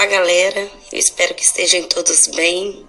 Olá, 0.00 0.08
galera. 0.08 0.70
Eu 0.90 0.98
espero 0.98 1.34
que 1.34 1.42
estejam 1.42 1.82
todos 1.82 2.28
bem 2.28 2.88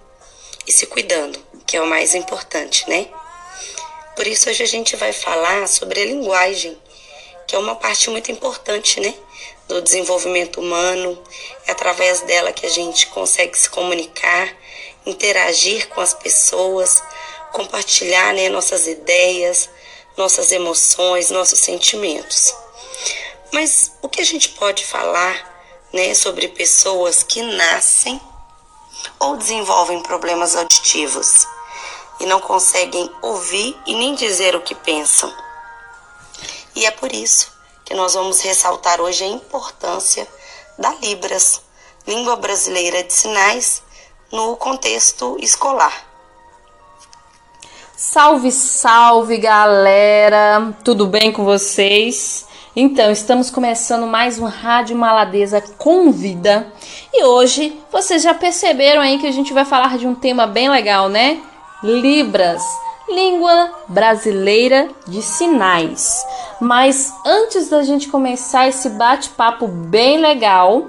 e 0.66 0.72
se 0.72 0.86
cuidando, 0.86 1.38
que 1.66 1.76
é 1.76 1.82
o 1.82 1.86
mais 1.86 2.14
importante, 2.14 2.88
né? 2.88 3.06
Por 4.16 4.26
isso, 4.26 4.48
hoje 4.48 4.62
a 4.62 4.66
gente 4.66 4.96
vai 4.96 5.12
falar 5.12 5.68
sobre 5.68 6.00
a 6.00 6.06
linguagem, 6.06 6.74
que 7.46 7.54
é 7.54 7.58
uma 7.58 7.76
parte 7.76 8.08
muito 8.08 8.32
importante, 8.32 8.98
né? 8.98 9.14
Do 9.68 9.82
desenvolvimento 9.82 10.58
humano. 10.58 11.22
É 11.66 11.72
através 11.72 12.22
dela 12.22 12.50
que 12.50 12.64
a 12.64 12.70
gente 12.70 13.06
consegue 13.08 13.58
se 13.58 13.68
comunicar, 13.68 14.48
interagir 15.04 15.88
com 15.88 16.00
as 16.00 16.14
pessoas, 16.14 17.02
compartilhar 17.52 18.32
né, 18.32 18.48
nossas 18.48 18.86
ideias, 18.86 19.68
nossas 20.16 20.50
emoções, 20.50 21.28
nossos 21.28 21.58
sentimentos. 21.58 22.54
Mas 23.52 23.92
o 24.00 24.08
que 24.08 24.22
a 24.22 24.24
gente 24.24 24.48
pode 24.48 24.86
falar 24.86 25.51
né, 25.92 26.14
sobre 26.14 26.48
pessoas 26.48 27.22
que 27.22 27.42
nascem 27.42 28.20
ou 29.18 29.36
desenvolvem 29.36 30.02
problemas 30.02 30.56
auditivos 30.56 31.46
e 32.20 32.26
não 32.26 32.40
conseguem 32.40 33.10
ouvir 33.20 33.76
e 33.86 33.94
nem 33.94 34.14
dizer 34.14 34.54
o 34.54 34.62
que 34.62 34.74
pensam? 34.74 35.32
E 36.74 36.86
é 36.86 36.90
por 36.90 37.12
isso 37.12 37.52
que 37.84 37.94
nós 37.94 38.14
vamos 38.14 38.40
ressaltar 38.40 39.00
hoje 39.00 39.24
a 39.24 39.28
importância 39.28 40.26
da 40.78 40.94
Libras, 40.94 41.60
língua 42.06 42.36
brasileira 42.36 43.02
de 43.02 43.12
sinais, 43.12 43.82
no 44.30 44.56
contexto 44.56 45.36
escolar. 45.40 46.06
Salve, 47.94 48.50
salve 48.50 49.36
galera! 49.36 50.74
Tudo 50.82 51.06
bem 51.06 51.32
com 51.32 51.44
vocês? 51.44 52.46
Então, 52.74 53.10
estamos 53.10 53.50
começando 53.50 54.06
mais 54.06 54.38
um 54.38 54.46
Rádio 54.46 54.96
Maladeza 54.96 55.62
Convida. 55.76 56.72
E 57.12 57.22
hoje, 57.22 57.78
vocês 57.92 58.22
já 58.22 58.32
perceberam 58.32 59.02
aí 59.02 59.18
que 59.18 59.26
a 59.26 59.30
gente 59.30 59.52
vai 59.52 59.66
falar 59.66 59.98
de 59.98 60.06
um 60.06 60.14
tema 60.14 60.46
bem 60.46 60.70
legal, 60.70 61.10
né? 61.10 61.38
Libras, 61.82 62.62
língua 63.10 63.70
brasileira 63.88 64.88
de 65.06 65.20
sinais. 65.20 66.24
Mas 66.62 67.12
antes 67.26 67.68
da 67.68 67.82
gente 67.82 68.08
começar 68.08 68.66
esse 68.66 68.88
bate-papo 68.88 69.68
bem 69.68 70.16
legal, 70.16 70.86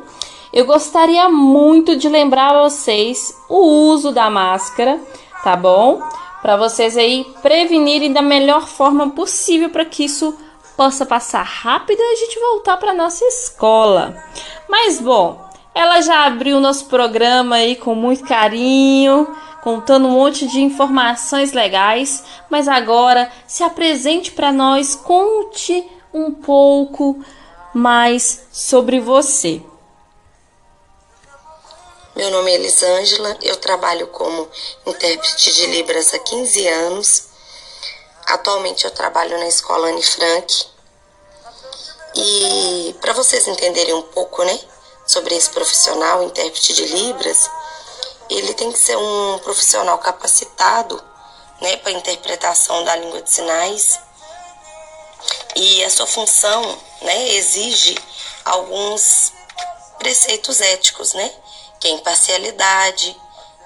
eu 0.53 0.66
gostaria 0.66 1.28
muito 1.28 1.97
de 1.97 2.08
lembrar 2.08 2.52
a 2.52 2.64
vocês 2.64 3.38
o 3.50 3.58
uso 3.92 4.14
da 4.14 4.30
máscara, 4.30 5.02
tá 5.44 5.53
bom? 5.58 6.02
para 6.44 6.58
vocês 6.58 6.97
aí 6.97 7.25
prevenirem 7.42 8.12
da 8.12 8.22
melhor 8.22 8.68
forma 8.68 9.09
possível 9.12 9.70
para 9.70 9.86
que 9.86 10.03
isso 10.03 10.38
possa 10.76 11.06
passar 11.06 11.44
rápido 11.44 12.00
e 12.00 12.14
a 12.14 12.16
gente 12.16 12.40
voltar 12.40 12.78
para 12.78 12.94
nossa 12.94 13.24
escola. 13.26 14.24
Mas 14.68 15.00
bom, 15.00 15.48
ela 15.74 16.02
já 16.02 16.26
abriu 16.26 16.60
nosso 16.60 16.86
programa 16.86 17.56
aí 17.56 17.76
com 17.76 17.96
muito 17.96 18.26
carinho, 18.26 19.28
contando 19.64 20.08
um 20.08 20.12
monte 20.12 20.48
de 20.48 20.62
informações 20.62 21.54
legais, 21.54 22.24
mas 22.50 22.68
agora 22.68 23.32
se 23.48 23.64
apresente 23.64 24.32
para 24.32 24.52
nós, 24.52 24.96
conte 24.96 25.90
um 26.14 26.32
pouco 26.32 27.24
mais 27.74 28.46
sobre 28.52 29.00
você. 29.00 29.62
Meu 32.16 32.30
nome 32.30 32.52
é 32.52 32.56
Elisângela, 32.56 33.36
eu 33.42 33.58
trabalho 33.58 34.06
como 34.08 34.48
intérprete 34.86 35.52
de 35.52 35.66
Libras 35.66 36.14
há 36.14 36.20
15 36.20 36.68
anos. 36.68 37.33
Atualmente 38.28 38.86
eu 38.86 38.92
trabalho 38.92 39.38
na 39.38 39.48
escola 39.48 39.90
Anne 39.90 40.04
Frank. 40.04 40.68
E 42.16 42.96
para 43.02 43.14
vocês 43.14 43.48
entenderem 43.48 43.94
um 43.94 44.02
pouco, 44.02 44.44
né, 44.44 44.60
sobre 45.08 45.36
esse 45.36 45.50
profissional, 45.50 46.24
intérprete 46.24 46.74
de 46.74 46.86
Libras, 46.86 47.50
ele 48.30 48.54
tem 48.54 48.72
que 48.72 48.80
ser 48.80 48.98
um 48.98 49.40
profissional 49.40 49.98
capacitado, 49.98 51.02
né, 51.62 51.78
para 51.78 51.92
interpretação 51.92 52.84
da 52.84 52.96
língua 52.96 53.22
de 53.22 53.30
sinais. 53.30 54.00
E 55.56 55.84
a 55.84 55.90
sua 55.90 56.08
função, 56.08 56.80
né, 57.02 57.30
exige 57.30 57.97
alguns 58.46 59.31
preceitos 59.97 60.62
éticos, 60.62 61.14
né? 61.14 61.31
que 61.84 61.90
é 61.90 61.92
imparcialidade, 61.92 63.14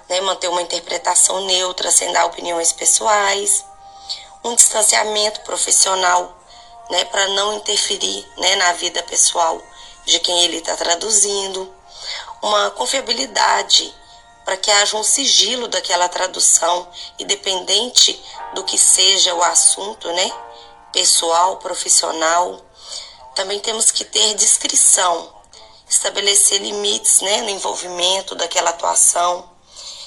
né, 0.09 0.19
manter 0.21 0.47
uma 0.47 0.63
interpretação 0.63 1.45
neutra 1.45 1.91
sem 1.91 2.11
dar 2.11 2.25
opiniões 2.25 2.73
pessoais, 2.73 3.63
um 4.47 4.55
distanciamento 4.55 5.41
profissional, 5.41 6.37
né, 6.89 7.05
para 7.05 7.27
não 7.29 7.57
interferir 7.57 8.25
né, 8.37 8.55
na 8.55 8.73
vida 8.73 9.03
pessoal 9.03 9.61
de 10.05 10.19
quem 10.19 10.43
ele 10.43 10.57
está 10.57 10.75
traduzindo, 10.75 11.73
uma 12.41 12.71
confiabilidade 12.71 13.93
para 14.45 14.55
que 14.55 14.71
haja 14.71 14.95
um 14.95 15.03
sigilo 15.03 15.67
daquela 15.67 16.07
tradução, 16.07 16.87
independente 17.19 18.17
do 18.53 18.63
que 18.63 18.77
seja 18.77 19.33
o 19.35 19.43
assunto, 19.43 20.07
né, 20.13 20.31
pessoal, 20.93 21.57
profissional. 21.57 22.61
Também 23.35 23.59
temos 23.59 23.91
que 23.91 24.05
ter 24.05 24.35
discrição, 24.35 25.33
estabelecer 25.89 26.61
limites 26.61 27.19
né, 27.19 27.41
no 27.41 27.49
envolvimento 27.49 28.35
daquela 28.35 28.69
atuação 28.69 29.49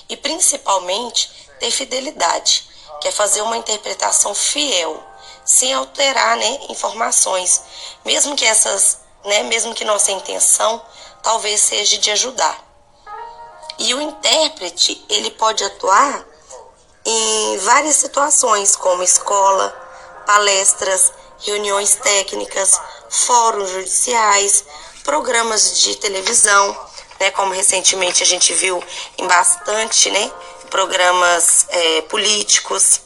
e 0.09 0.17
principalmente 0.17 1.31
ter 1.59 1.71
fidelidade, 1.71 2.70
que 3.01 3.09
é 3.09 3.13
fazer 3.13 3.43
uma 3.43 3.57
interpretação 3.57 4.35
fiel, 4.35 5.03
sem 5.45 5.73
alterar 5.73 6.37
né, 6.37 6.61
informações, 6.69 7.63
mesmo 8.05 8.37
que 8.37 8.45
essas, 8.45 8.99
né, 9.25 9.43
mesmo 9.45 9.75
que 9.75 9.85
nossa 9.85 10.13
intenção 10.13 10.83
talvez 11.23 11.61
seja 11.61 11.99
de 11.99 12.11
ajudar. 12.11 12.59
E 13.79 13.95
o 13.95 14.01
intérprete 14.01 15.05
ele 15.09 15.31
pode 15.31 15.65
atuar 15.65 16.25
em 17.05 17.59
várias 17.59 17.97
situações, 17.97 18.77
como 18.77 19.03
escola, 19.03 19.71
palestras, 20.27 21.13
reuniões 21.41 21.95
técnicas, 21.97 22.79
fóruns 23.09 23.71
judiciais, 23.71 24.65
programas 25.03 25.81
de 25.81 25.97
televisão, 25.97 26.90
né, 27.21 27.31
como 27.31 27.53
recentemente 27.53 28.23
a 28.23 28.27
gente 28.27 28.55
viu 28.55 28.83
em 29.19 29.27
bastante, 29.29 30.11
né, 30.11 30.33
programas 30.71 31.67
é, 31.69 32.01
políticos. 32.03 33.03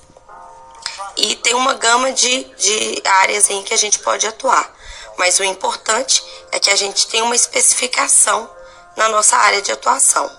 E 1.16 1.36
tem 1.36 1.54
uma 1.54 1.74
gama 1.74 2.12
de, 2.12 2.44
de 2.54 3.02
áreas 3.22 3.50
em 3.50 3.62
que 3.62 3.74
a 3.74 3.76
gente 3.76 3.98
pode 3.98 4.26
atuar. 4.26 4.72
Mas 5.18 5.38
o 5.38 5.44
importante 5.44 6.24
é 6.52 6.58
que 6.58 6.70
a 6.70 6.76
gente 6.76 7.06
tenha 7.08 7.24
uma 7.24 7.36
especificação 7.36 8.48
na 8.96 9.08
nossa 9.08 9.36
área 9.36 9.60
de 9.62 9.72
atuação. 9.72 10.30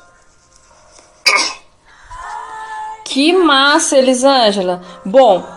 Que 3.06 3.31
massa, 3.31 3.97
Elisângela. 3.97 4.81
Bom, 5.06 5.47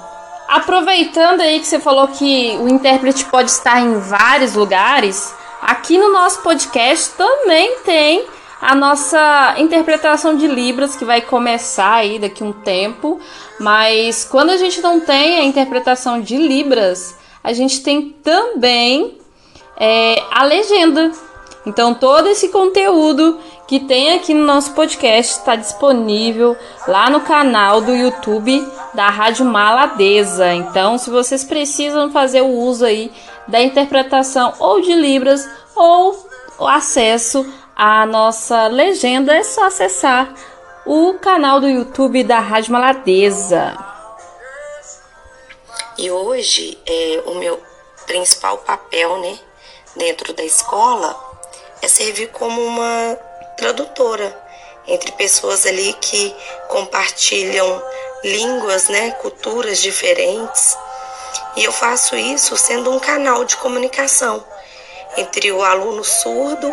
aproveitando 0.47 1.41
aí 1.41 1.59
que 1.59 1.67
você 1.67 1.81
falou 1.81 2.07
que 2.09 2.57
o 2.59 2.69
intérprete 2.69 3.25
pode 3.25 3.51
estar 3.51 3.81
em 3.81 3.99
vários 3.99 4.55
lugares, 4.55 5.35
Aqui 5.61 5.99
no 5.99 6.13
nosso 6.13 6.41
podcast 6.43 7.11
também 7.17 7.79
tem 7.85 8.25
a 8.61 8.75
nossa 8.75 9.55
interpretação 9.59 10.37
de 10.37 10.47
Libras 10.47 10.97
que 10.97 11.05
vai 11.05 11.21
começar 11.21 11.95
aí 11.95 12.19
daqui 12.19 12.43
um 12.43 12.53
tempo, 12.53 13.21
mas 13.59 14.25
quando 14.25 14.51
a 14.51 14.57
gente 14.57 14.81
não 14.81 15.01
tem 15.01 15.39
a 15.39 15.45
interpretação 15.45 16.21
de 16.21 16.37
Libras, 16.37 17.17
a 17.43 17.53
gente 17.53 17.83
tem 17.83 18.11
também 18.23 19.19
é, 19.77 20.23
a 20.31 20.45
legenda. 20.45 21.11
Então 21.67 21.93
todo 21.93 22.29
esse 22.29 22.49
conteúdo 22.49 23.39
que 23.67 23.81
tem 23.81 24.15
aqui 24.15 24.33
no 24.33 24.45
nosso 24.45 24.73
podcast 24.73 25.39
está 25.39 25.55
disponível 25.55 26.57
lá 26.87 27.11
no 27.11 27.21
canal 27.21 27.83
do 27.83 27.95
YouTube 27.95 28.67
da 28.95 29.11
Rádio 29.11 29.45
Maladeza. 29.45 30.55
Então, 30.55 30.97
se 30.97 31.11
vocês 31.11 31.45
precisam 31.45 32.11
fazer 32.11 32.41
o 32.41 32.49
uso 32.49 32.87
aí 32.87 33.13
da 33.49 33.61
interpretação 33.61 34.55
ou 34.59 34.81
de 34.81 34.95
Libras 34.95 35.49
ou 35.75 36.29
o 36.59 36.67
acesso 36.67 37.47
à 37.75 38.05
nossa 38.05 38.67
legenda, 38.67 39.35
é 39.35 39.43
só 39.43 39.65
acessar 39.65 40.33
o 40.85 41.15
canal 41.15 41.61
do 41.61 41.69
YouTube 41.69 42.25
da 42.25 42.39
Rádio 42.39 42.73
Maladeza. 42.73 43.77
E 45.97 46.11
hoje 46.11 46.79
é, 46.87 47.23
o 47.27 47.35
meu 47.35 47.61
principal 48.07 48.59
papel, 48.59 49.19
né, 49.19 49.39
dentro 49.97 50.33
da 50.33 50.45
escola 50.45 51.19
é 51.83 51.89
servir 51.89 52.29
como 52.29 52.61
uma 52.61 53.19
tradutora 53.57 54.37
entre 54.87 55.13
pessoas 55.13 55.67
ali 55.67 55.93
que 55.95 56.35
compartilham 56.69 57.83
línguas, 58.25 58.89
né, 58.89 59.11
culturas 59.13 59.81
diferentes 59.81 60.77
e 61.57 61.65
eu 61.65 61.73
faço 61.73 62.17
isso 62.17 62.57
sendo 62.57 62.91
um 62.91 63.01
canal 63.01 63.45
de 63.45 63.57
comunicação 63.57 64.45
entre 65.17 65.51
o 65.51 65.63
aluno 65.63 66.05
surdo, 66.05 66.73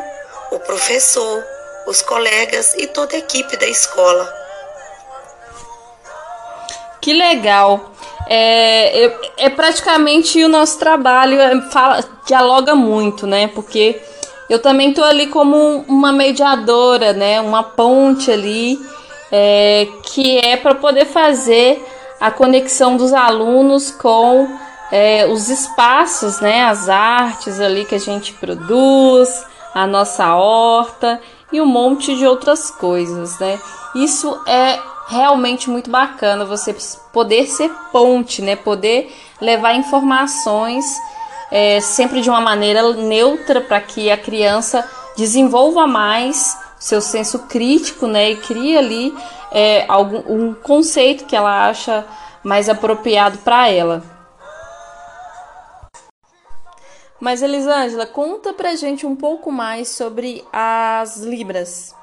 o 0.52 0.60
professor, 0.60 1.44
os 1.88 2.02
colegas 2.02 2.76
e 2.78 2.88
toda 2.88 3.16
a 3.16 3.20
equipe 3.20 3.58
da 3.58 3.68
escola. 3.68 4.32
Que 7.02 7.14
legal! 7.14 7.92
É, 8.28 9.06
é, 9.06 9.20
é 9.38 9.50
praticamente 9.50 10.44
o 10.44 10.48
nosso 10.48 10.80
trabalho, 10.80 11.40
é, 11.40 11.62
fala, 11.70 12.04
dialoga 12.26 12.74
muito, 12.74 13.28
né? 13.28 13.48
Porque 13.48 14.02
eu 14.50 14.60
também 14.60 14.94
tô 14.94 15.04
ali 15.04 15.28
como 15.28 15.86
uma 15.88 16.12
mediadora, 16.12 17.14
né? 17.14 17.40
Uma 17.40 17.64
ponte 17.64 18.32
ali, 18.32 18.80
é, 19.32 19.88
que 20.04 20.40
é 20.40 20.58
para 20.58 20.76
poder 20.76 21.06
fazer 21.06 21.84
a 22.20 22.32
conexão 22.32 22.98
dos 22.98 23.14
alunos 23.14 23.92
com 23.92 24.48
é, 24.92 25.26
os 25.26 25.50
espaços, 25.50 26.40
né? 26.40 26.64
As 26.64 26.90
artes 26.90 27.60
ali 27.60 27.86
que 27.86 27.96
a 27.96 28.00
gente 28.00 28.34
produz, 28.34 29.46
a 29.74 29.86
nossa 29.86 30.36
horta 30.36 31.20
e 31.52 31.60
um 31.60 31.66
monte 31.66 32.16
de 32.16 32.26
outras 32.26 32.72
coisas, 32.72 33.38
né? 33.40 33.60
Isso 33.96 34.40
é 34.48 34.80
realmente 35.08 35.70
muito 35.70 35.90
bacana 35.90 36.46
você 36.46 36.76
poder 37.14 37.48
ser 37.48 37.72
ponte, 37.92 38.42
né? 38.42 38.56
Poder 38.56 39.14
levar 39.42 39.76
informações 39.76 40.86
é, 41.52 41.80
sempre 41.80 42.22
de 42.22 42.30
uma 42.30 42.42
maneira 42.42 42.94
neutra 42.94 43.62
para 43.62 43.80
que 43.80 44.10
a 44.10 44.18
criança 44.18 44.88
desenvolva 45.16 45.86
mais 45.86 46.58
seu 46.80 47.02
senso 47.02 47.40
crítico, 47.40 48.08
né? 48.08 48.32
E 48.32 48.36
crie 48.38 48.78
ali 48.78 49.16
é, 49.52 49.86
algum 49.88 50.24
um 50.28 50.54
conceito 50.54 51.26
que 51.26 51.36
ela 51.36 51.70
acha 51.70 52.08
mais 52.44 52.70
apropriado 52.70 53.38
para 53.40 53.70
ela. 53.70 54.04
Mas 57.20 57.42
Elisângela, 57.42 58.06
conta 58.06 58.54
pra 58.54 58.76
gente 58.76 59.06
um 59.06 59.16
pouco 59.16 59.52
mais 59.52 59.90
sobre 59.90 60.46
as 60.52 61.18
Libras. 61.18 61.96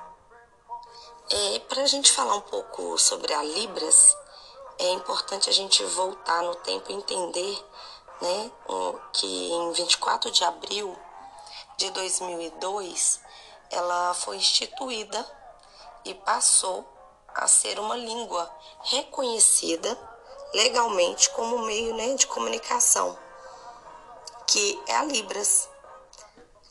É, 1.30 1.58
para 1.60 1.82
a 1.82 1.86
gente 1.86 2.10
falar 2.10 2.36
um 2.36 2.40
pouco 2.40 2.98
sobre 2.98 3.32
a 3.32 3.42
Libras, 3.42 4.16
é 4.78 4.92
importante 4.92 5.48
a 5.48 5.52
gente 5.52 5.84
voltar 5.84 6.42
no 6.42 6.54
tempo 6.56 6.90
e 6.90 6.94
entender 6.94 7.64
né, 8.20 8.50
que 9.12 9.26
em 9.26 9.72
24 9.72 10.30
de 10.30 10.44
abril 10.44 10.96
de 11.76 11.90
2002 11.90 13.20
ela 13.70 14.14
foi 14.14 14.36
instituída 14.36 15.26
e 16.04 16.14
passou 16.14 16.86
a 17.34 17.48
ser 17.48 17.78
uma 17.78 17.96
língua 17.96 18.50
reconhecida 18.82 19.98
legalmente 20.54 21.30
como 21.30 21.60
meio 21.60 21.94
né, 21.94 22.14
de 22.14 22.26
comunicação, 22.26 23.18
que 24.46 24.82
é 24.86 24.96
a 24.96 25.04
Libras, 25.04 25.68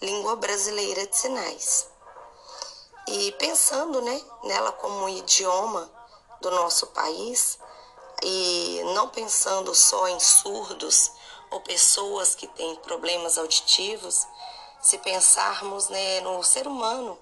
língua 0.02 0.36
brasileira 0.36 1.06
de 1.08 1.18
sinais. 1.18 1.90
E 3.08 3.32
pensando 3.34 4.02
né, 4.02 4.22
nela 4.44 4.72
como 4.72 5.04
um 5.04 5.10
idioma 5.10 5.92
do 6.40 6.52
nosso 6.52 6.88
país, 6.88 7.60
e 8.24 8.82
não 8.94 9.10
pensando 9.10 9.74
só 9.74 10.08
em 10.08 10.20
surdos 10.20 11.12
ou 11.50 11.60
pessoas 11.62 12.36
que 12.36 12.48
têm 12.48 12.76
problemas 12.78 13.38
auditivos, 13.38 14.28
se 14.82 14.98
pensarmos 15.00 15.90
né, 15.90 16.22
no 16.22 16.44
ser 16.44 16.68
humano, 16.68 17.18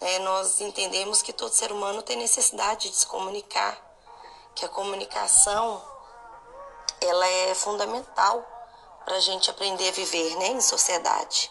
né, 0.00 0.18
nós 0.20 0.60
entendemos 0.60 1.22
que 1.22 1.32
todo 1.32 1.52
ser 1.52 1.72
humano 1.72 2.02
tem 2.02 2.16
necessidade 2.16 2.90
de 2.90 2.96
se 2.96 3.06
comunicar, 3.06 3.78
que 4.54 4.64
a 4.64 4.68
comunicação 4.68 5.82
ela 7.00 7.26
é 7.26 7.54
fundamental 7.54 8.44
para 9.04 9.16
a 9.16 9.20
gente 9.20 9.50
aprender 9.50 9.88
a 9.88 9.92
viver 9.92 10.36
né, 10.36 10.48
em 10.48 10.60
sociedade. 10.60 11.50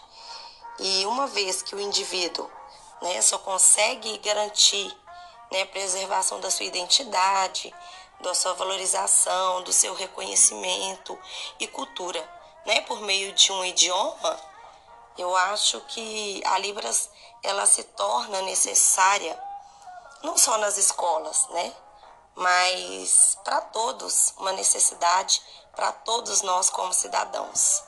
E 0.80 1.06
uma 1.06 1.28
vez 1.28 1.62
que 1.62 1.76
o 1.76 1.80
indivíduo 1.80 2.50
né, 3.02 3.22
só 3.22 3.38
consegue 3.38 4.18
garantir 4.18 4.96
né, 5.52 5.62
a 5.62 5.68
preservação 5.68 6.40
da 6.40 6.52
sua 6.52 6.66
identidade, 6.66 7.74
da 8.20 8.34
sua 8.34 8.54
valorização, 8.54 9.64
do 9.64 9.72
seu 9.72 9.94
reconhecimento 9.94 11.18
e 11.60 11.68
cultura, 11.68 12.22
né, 12.66 12.82
por 12.82 13.00
meio 13.02 13.32
de 13.34 13.52
um 13.52 13.64
idioma, 13.64 14.40
eu 15.18 15.36
acho 15.36 15.80
que 15.82 16.42
a 16.46 16.58
Libras 16.60 17.10
ela 17.44 17.66
se 17.66 17.84
torna 17.84 18.42
necessária 18.44 19.38
não 20.24 20.38
só 20.38 20.58
nas 20.58 20.78
escolas, 20.78 21.48
né, 21.50 21.74
mas 22.36 23.38
para 23.44 23.62
todos, 23.62 24.34
uma 24.38 24.52
necessidade 24.54 25.42
para 25.76 25.92
todos 25.92 26.42
nós 26.42 26.70
como 26.70 26.94
cidadãos. 26.94 27.84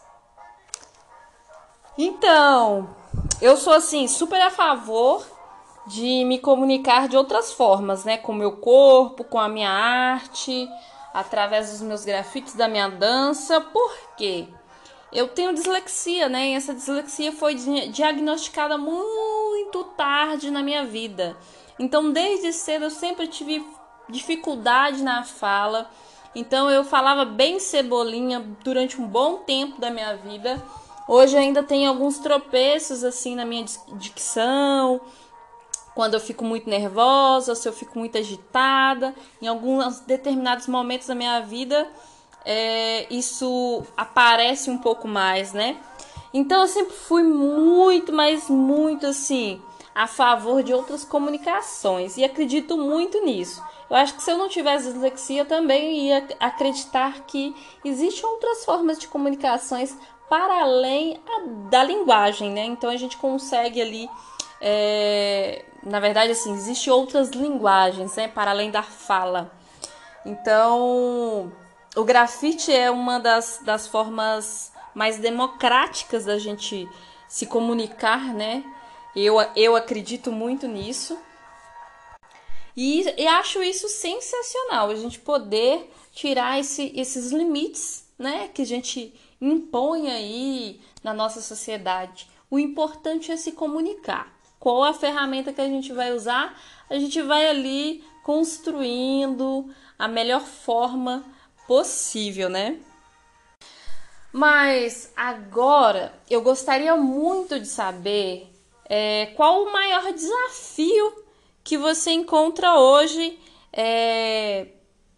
Então, 1.97 2.95
eu 3.41 3.57
sou 3.57 3.73
assim 3.73 4.07
super 4.07 4.39
a 4.41 4.51
favor 4.51 5.25
de 5.87 6.23
me 6.25 6.37
comunicar 6.37 7.07
de 7.07 7.17
outras 7.17 7.53
formas, 7.53 8.03
né? 8.03 8.17
Com 8.17 8.33
meu 8.33 8.57
corpo, 8.57 9.23
com 9.23 9.39
a 9.39 9.47
minha 9.47 9.71
arte, 9.71 10.69
através 11.13 11.71
dos 11.71 11.81
meus 11.81 12.03
grafites, 12.03 12.53
da 12.53 12.67
minha 12.67 12.89
dança. 12.89 13.59
Por 13.59 13.91
quê? 14.15 14.47
Eu 15.11 15.29
tenho 15.29 15.53
dislexia, 15.53 16.27
né? 16.27 16.49
E 16.49 16.53
essa 16.53 16.73
dislexia 16.73 17.31
foi 17.31 17.55
diagnosticada 17.55 18.77
muito 18.77 19.83
tarde 19.95 20.51
na 20.51 20.61
minha 20.61 20.85
vida. 20.85 21.37
Então, 21.79 22.11
desde 22.11 22.51
cedo 22.51 22.85
eu 22.85 22.91
sempre 22.91 23.27
tive 23.27 23.65
dificuldade 24.09 25.03
na 25.03 25.23
fala. 25.23 25.89
Então, 26.35 26.69
eu 26.69 26.83
falava 26.83 27.25
bem 27.25 27.59
cebolinha 27.59 28.39
durante 28.63 28.99
um 28.99 29.07
bom 29.07 29.37
tempo 29.37 29.79
da 29.79 29.89
minha 29.89 30.15
vida. 30.17 30.61
Hoje 31.07 31.37
ainda 31.37 31.63
tem 31.63 31.87
alguns 31.87 32.19
tropeços 32.19 33.03
assim 33.03 33.33
na 33.33 33.45
minha 33.45 33.63
dicção, 33.93 34.99
quando 35.97 36.13
eu 36.13 36.19
fico 36.19 36.43
muito 36.43 36.69
nervosa, 36.69 37.55
se 37.55 37.67
eu 37.67 37.73
fico 37.73 37.97
muito 37.97 38.19
agitada, 38.19 39.15
em 39.41 39.47
alguns 39.47 40.01
determinados 40.01 40.67
momentos 40.67 41.07
da 41.07 41.15
minha 41.15 41.39
vida, 41.39 41.89
é, 42.49 43.05
isso 43.13 43.83
aparece 43.97 44.69
um 44.69 44.77
pouco 44.77 45.05
mais, 45.07 45.51
né? 45.51 45.77
Então 46.33 46.61
eu 46.61 46.67
sempre 46.67 46.93
fui 46.93 47.23
muito, 47.23 48.13
mas 48.13 48.49
muito 48.49 49.05
assim, 49.05 49.61
a 49.93 50.07
favor 50.07 50.63
de 50.63 50.73
outras 50.73 51.03
comunicações 51.03 52.15
e 52.15 52.23
acredito 52.23 52.77
muito 52.77 53.21
nisso. 53.25 53.61
Eu 53.89 53.97
acho 53.97 54.15
que 54.15 54.23
se 54.23 54.31
eu 54.31 54.37
não 54.37 54.47
tivesse 54.47 54.91
dislexia, 54.91 55.41
eu 55.41 55.45
também 55.45 56.07
ia 56.07 56.25
acreditar 56.39 57.25
que 57.25 57.53
existem 57.83 58.25
outras 58.25 58.63
formas 58.63 58.97
de 58.97 59.07
comunicações 59.07 59.97
para 60.29 60.61
além 60.61 61.19
da 61.69 61.83
linguagem, 61.83 62.51
né? 62.51 62.65
Então 62.65 62.89
a 62.89 62.97
gente 62.97 63.17
consegue 63.17 63.81
ali 63.81 64.09
é, 64.61 65.65
na 65.83 65.99
verdade, 65.99 66.31
assim, 66.31 66.53
existem 66.53 66.91
outras 66.91 67.29
linguagens, 67.29 68.15
né, 68.15 68.27
para 68.27 68.51
além 68.51 68.71
da 68.71 68.83
fala. 68.83 69.51
Então, 70.25 71.51
o 71.97 72.03
grafite 72.03 72.71
é 72.71 72.91
uma 72.91 73.19
das, 73.19 73.59
das 73.63 73.87
formas 73.87 74.71
mais 74.93 75.17
democráticas 75.17 76.25
da 76.25 76.37
gente 76.37 76.87
se 77.27 77.47
comunicar, 77.47 78.33
né? 78.33 78.63
Eu, 79.15 79.35
eu 79.55 79.75
acredito 79.75 80.31
muito 80.31 80.67
nisso. 80.67 81.17
E, 82.75 83.03
e 83.17 83.25
acho 83.25 83.63
isso 83.63 83.89
sensacional, 83.89 84.91
a 84.91 84.95
gente 84.95 85.17
poder 85.17 85.91
tirar 86.13 86.59
esse, 86.59 86.93
esses 86.95 87.31
limites, 87.31 88.05
né, 88.17 88.49
que 88.53 88.61
a 88.61 88.65
gente 88.65 89.11
impõe 89.41 90.11
aí 90.11 90.79
na 91.03 91.11
nossa 91.11 91.41
sociedade. 91.41 92.29
O 92.51 92.59
importante 92.59 93.31
é 93.31 93.37
se 93.37 93.51
comunicar 93.51 94.31
qual 94.59 94.83
a 94.83 94.93
ferramenta 94.93 95.51
que 95.51 95.61
a 95.61 95.67
gente 95.67 95.91
vai 95.91 96.13
usar, 96.13 96.59
a 96.87 96.99
gente 96.99 97.19
vai 97.23 97.47
ali 97.47 98.03
construindo 98.23 99.67
a 99.97 100.07
melhor 100.07 100.41
forma 100.41 101.25
possível, 101.67 102.49
né? 102.49 102.79
Mas 104.31 105.11
agora 105.15 106.13
eu 106.29 106.41
gostaria 106.41 106.95
muito 106.95 107.59
de 107.59 107.67
saber 107.67 108.51
é, 108.85 109.27
qual 109.35 109.63
o 109.63 109.71
maior 109.71 110.13
desafio 110.13 111.25
que 111.63 111.77
você 111.77 112.11
encontra 112.11 112.79
hoje 112.79 113.39
é, 113.73 114.67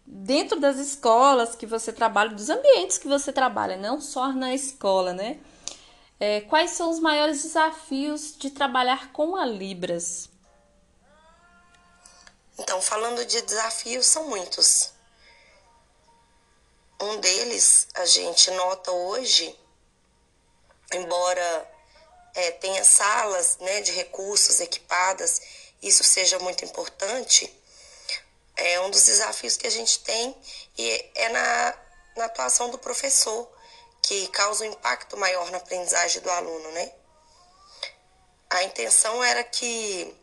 dentro 0.04 0.58
das 0.58 0.78
escolas 0.78 1.54
que 1.54 1.66
você 1.66 1.92
trabalha, 1.92 2.30
dos 2.30 2.50
ambientes 2.50 2.98
que 2.98 3.06
você 3.06 3.32
trabalha, 3.32 3.76
não 3.76 4.00
só 4.00 4.32
na 4.32 4.54
escola, 4.54 5.12
né? 5.12 5.38
É, 6.18 6.42
quais 6.42 6.72
são 6.72 6.90
os 6.90 6.98
maiores 6.98 7.42
desafios 7.42 8.36
de 8.36 8.50
trabalhar 8.50 9.12
com 9.12 9.36
a 9.36 9.46
Libras? 9.46 10.28
Então, 12.58 12.82
falando 12.82 13.24
de 13.24 13.40
desafios, 13.40 14.04
são 14.04 14.28
muitos. 14.28 14.92
Um 17.00 17.18
deles 17.18 17.88
a 17.94 18.04
gente 18.04 18.50
nota 18.50 18.92
hoje, 18.92 19.58
embora 20.92 21.72
é, 22.34 22.50
tenha 22.50 22.84
salas 22.84 23.56
né, 23.58 23.80
de 23.80 23.92
recursos 23.92 24.60
equipadas, 24.60 25.40
isso 25.80 26.04
seja 26.04 26.38
muito 26.40 26.62
importante, 26.62 27.50
é 28.54 28.78
um 28.82 28.90
dos 28.90 29.04
desafios 29.04 29.56
que 29.56 29.66
a 29.66 29.70
gente 29.70 30.00
tem 30.00 30.36
e 30.76 31.10
é 31.14 31.28
na, 31.30 31.78
na 32.16 32.24
atuação 32.26 32.68
do 32.68 32.76
professor 32.76 33.50
que 34.02 34.28
causa 34.28 34.64
um 34.64 34.66
impacto 34.68 35.16
maior 35.16 35.50
na 35.50 35.56
aprendizagem 35.56 36.20
do 36.20 36.30
aluno, 36.30 36.70
né? 36.72 36.92
A 38.50 38.62
intenção 38.64 39.24
era 39.24 39.42
que 39.42 40.14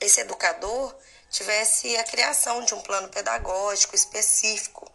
esse 0.00 0.20
educador 0.20 0.92
tivesse 1.30 1.96
a 1.96 2.04
criação 2.04 2.64
de 2.64 2.74
um 2.74 2.80
plano 2.80 3.08
pedagógico 3.10 3.94
específico 3.94 4.90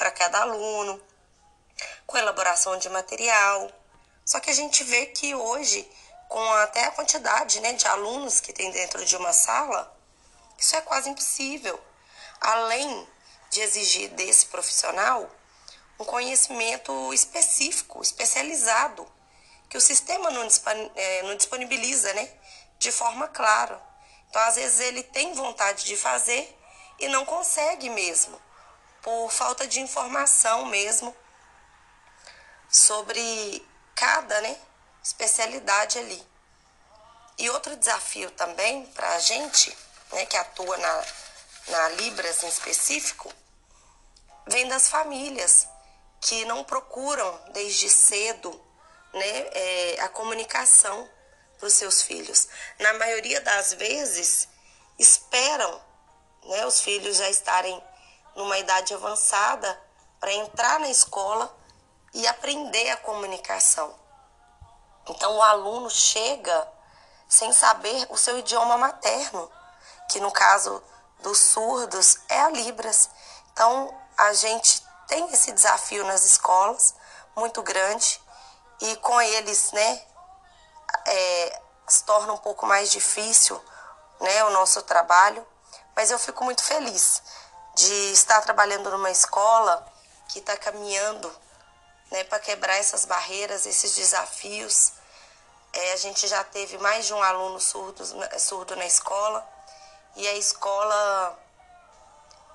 para 0.00 0.10
cada 0.10 0.40
aluno, 0.40 0.98
com 2.06 2.16
elaboração 2.16 2.78
de 2.78 2.88
material. 2.88 3.70
Só 4.24 4.40
que 4.40 4.48
a 4.48 4.54
gente 4.54 4.82
vê 4.82 5.04
que 5.04 5.34
hoje 5.34 5.86
com 6.26 6.42
até 6.54 6.86
a 6.86 6.90
quantidade 6.92 7.60
né, 7.60 7.74
de 7.74 7.86
alunos 7.86 8.40
que 8.40 8.50
tem 8.50 8.70
dentro 8.70 9.04
de 9.04 9.14
uma 9.14 9.34
sala, 9.34 9.94
isso 10.56 10.74
é 10.74 10.80
quase 10.80 11.10
impossível. 11.10 11.78
Além 12.40 13.06
de 13.50 13.60
exigir 13.60 14.08
desse 14.12 14.46
profissional 14.46 15.30
um 15.98 16.04
conhecimento 16.04 17.12
específico, 17.12 18.00
especializado, 18.00 19.06
que 19.68 19.76
o 19.76 19.82
sistema 19.82 20.30
não, 20.30 20.48
é, 20.96 21.34
disponibiliza 21.34 22.10
né, 22.14 22.32
de 22.78 22.90
forma 22.90 23.28
clara. 23.28 23.78
Então, 24.30 24.40
às 24.40 24.54
vezes, 24.54 24.80
ele 24.80 25.02
tem 25.02 25.34
vontade 25.34 25.84
de 25.84 25.94
fazer 25.94 26.56
e 26.98 27.06
não 27.08 27.26
consegue 27.26 27.90
mesmo, 27.90 28.40
por 29.02 29.30
falta 29.30 29.66
de 29.66 29.80
informação 29.80 30.66
mesmo 30.66 31.14
sobre 32.68 33.66
cada 33.94 34.40
né, 34.40 34.56
especialidade 35.02 35.98
ali. 35.98 36.26
E 37.38 37.48
outro 37.50 37.76
desafio 37.76 38.30
também 38.32 38.86
para 38.86 39.14
a 39.14 39.18
gente, 39.18 39.76
né, 40.12 40.26
que 40.26 40.36
atua 40.36 40.76
na, 40.76 41.04
na 41.68 41.88
Libras 41.90 42.42
em 42.42 42.48
específico, 42.48 43.32
vem 44.46 44.68
das 44.68 44.88
famílias 44.88 45.66
que 46.20 46.44
não 46.44 46.62
procuram 46.64 47.40
desde 47.52 47.88
cedo 47.88 48.50
né, 49.12 49.48
é, 49.52 50.00
a 50.00 50.08
comunicação 50.08 51.08
para 51.58 51.66
os 51.66 51.74
seus 51.74 52.02
filhos. 52.02 52.48
Na 52.78 52.94
maioria 52.94 53.40
das 53.40 53.72
vezes, 53.74 54.48
esperam 54.98 55.82
né, 56.44 56.66
os 56.66 56.80
filhos 56.80 57.16
já 57.16 57.28
estarem 57.30 57.82
numa 58.34 58.58
idade 58.58 58.94
avançada 58.94 59.80
para 60.18 60.32
entrar 60.32 60.78
na 60.80 60.88
escola 60.88 61.54
e 62.12 62.26
aprender 62.26 62.90
a 62.90 62.96
comunicação. 62.98 63.94
Então, 65.08 65.36
o 65.36 65.42
aluno 65.42 65.90
chega 65.90 66.68
sem 67.28 67.52
saber 67.52 68.06
o 68.10 68.16
seu 68.16 68.38
idioma 68.38 68.76
materno, 68.76 69.50
que 70.10 70.20
no 70.20 70.30
caso 70.30 70.82
dos 71.20 71.38
surdos 71.38 72.18
é 72.28 72.40
a 72.40 72.50
Libras. 72.50 73.08
Então, 73.52 73.96
a 74.16 74.32
gente 74.32 74.84
tem 75.06 75.28
esse 75.32 75.52
desafio 75.52 76.04
nas 76.04 76.24
escolas 76.24 76.94
muito 77.34 77.62
grande 77.62 78.20
e 78.80 78.96
com 78.96 79.20
eles, 79.20 79.72
né, 79.72 80.02
é, 81.06 81.62
se 81.86 82.04
torna 82.04 82.32
um 82.32 82.38
pouco 82.38 82.66
mais 82.66 82.90
difícil, 82.90 83.60
né, 84.20 84.44
o 84.44 84.50
nosso 84.50 84.82
trabalho, 84.82 85.46
mas 85.96 86.10
eu 86.10 86.18
fico 86.18 86.44
muito 86.44 86.62
feliz 86.62 87.22
de 87.74 88.12
estar 88.12 88.40
trabalhando 88.42 88.90
numa 88.90 89.10
escola 89.10 89.86
que 90.28 90.38
está 90.38 90.56
caminhando, 90.56 91.30
né, 92.10 92.24
para 92.24 92.40
quebrar 92.40 92.76
essas 92.76 93.04
barreiras, 93.04 93.66
esses 93.66 93.94
desafios. 93.94 94.92
É, 95.72 95.92
a 95.92 95.96
gente 95.96 96.26
já 96.26 96.42
teve 96.44 96.78
mais 96.78 97.06
de 97.06 97.14
um 97.14 97.22
aluno 97.22 97.60
surdo, 97.60 98.04
surdo 98.38 98.74
na 98.76 98.86
escola 98.86 99.46
e 100.16 100.26
a 100.26 100.34
escola 100.34 101.38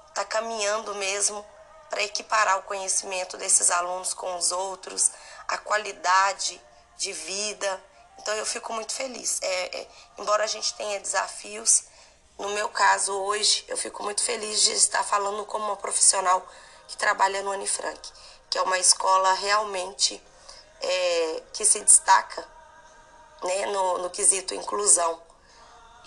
está 0.09 0.25
caminhando 0.25 0.93
mesmo 0.95 1.45
para 1.89 2.03
equiparar 2.03 2.59
o 2.59 2.63
conhecimento 2.63 3.37
desses 3.37 3.71
alunos 3.71 4.13
com 4.13 4.35
os 4.35 4.51
outros, 4.51 5.11
a 5.47 5.57
qualidade 5.57 6.61
de 6.97 7.13
vida. 7.13 7.83
Então 8.19 8.33
eu 8.35 8.45
fico 8.45 8.73
muito 8.73 8.93
feliz. 8.93 9.39
É, 9.41 9.79
é, 9.79 9.87
embora 10.17 10.43
a 10.43 10.47
gente 10.47 10.73
tenha 10.73 10.99
desafios, 10.99 11.83
no 12.37 12.49
meu 12.49 12.69
caso 12.69 13.13
hoje 13.13 13.63
eu 13.67 13.77
fico 13.77 14.03
muito 14.03 14.21
feliz 14.21 14.61
de 14.61 14.73
estar 14.73 15.03
falando 15.03 15.45
como 15.45 15.65
uma 15.65 15.77
profissional 15.77 16.45
que 16.87 16.97
trabalha 16.97 17.41
no 17.41 17.51
Anifranc, 17.51 17.99
que 18.49 18.57
é 18.57 18.61
uma 18.61 18.77
escola 18.77 19.33
realmente 19.33 20.21
é, 20.81 21.43
que 21.53 21.65
se 21.65 21.79
destaca 21.81 22.47
né, 23.43 23.65
no, 23.67 23.99
no 23.99 24.09
quesito 24.09 24.53
inclusão. 24.53 25.19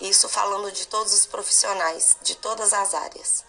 Isso 0.01 0.29
falando 0.29 0.71
de 0.71 0.87
todos 0.87 1.13
os 1.13 1.27
profissionais, 1.27 2.17
de 2.23 2.37
todas 2.37 2.73
as 2.73 2.95
áreas. 2.95 3.45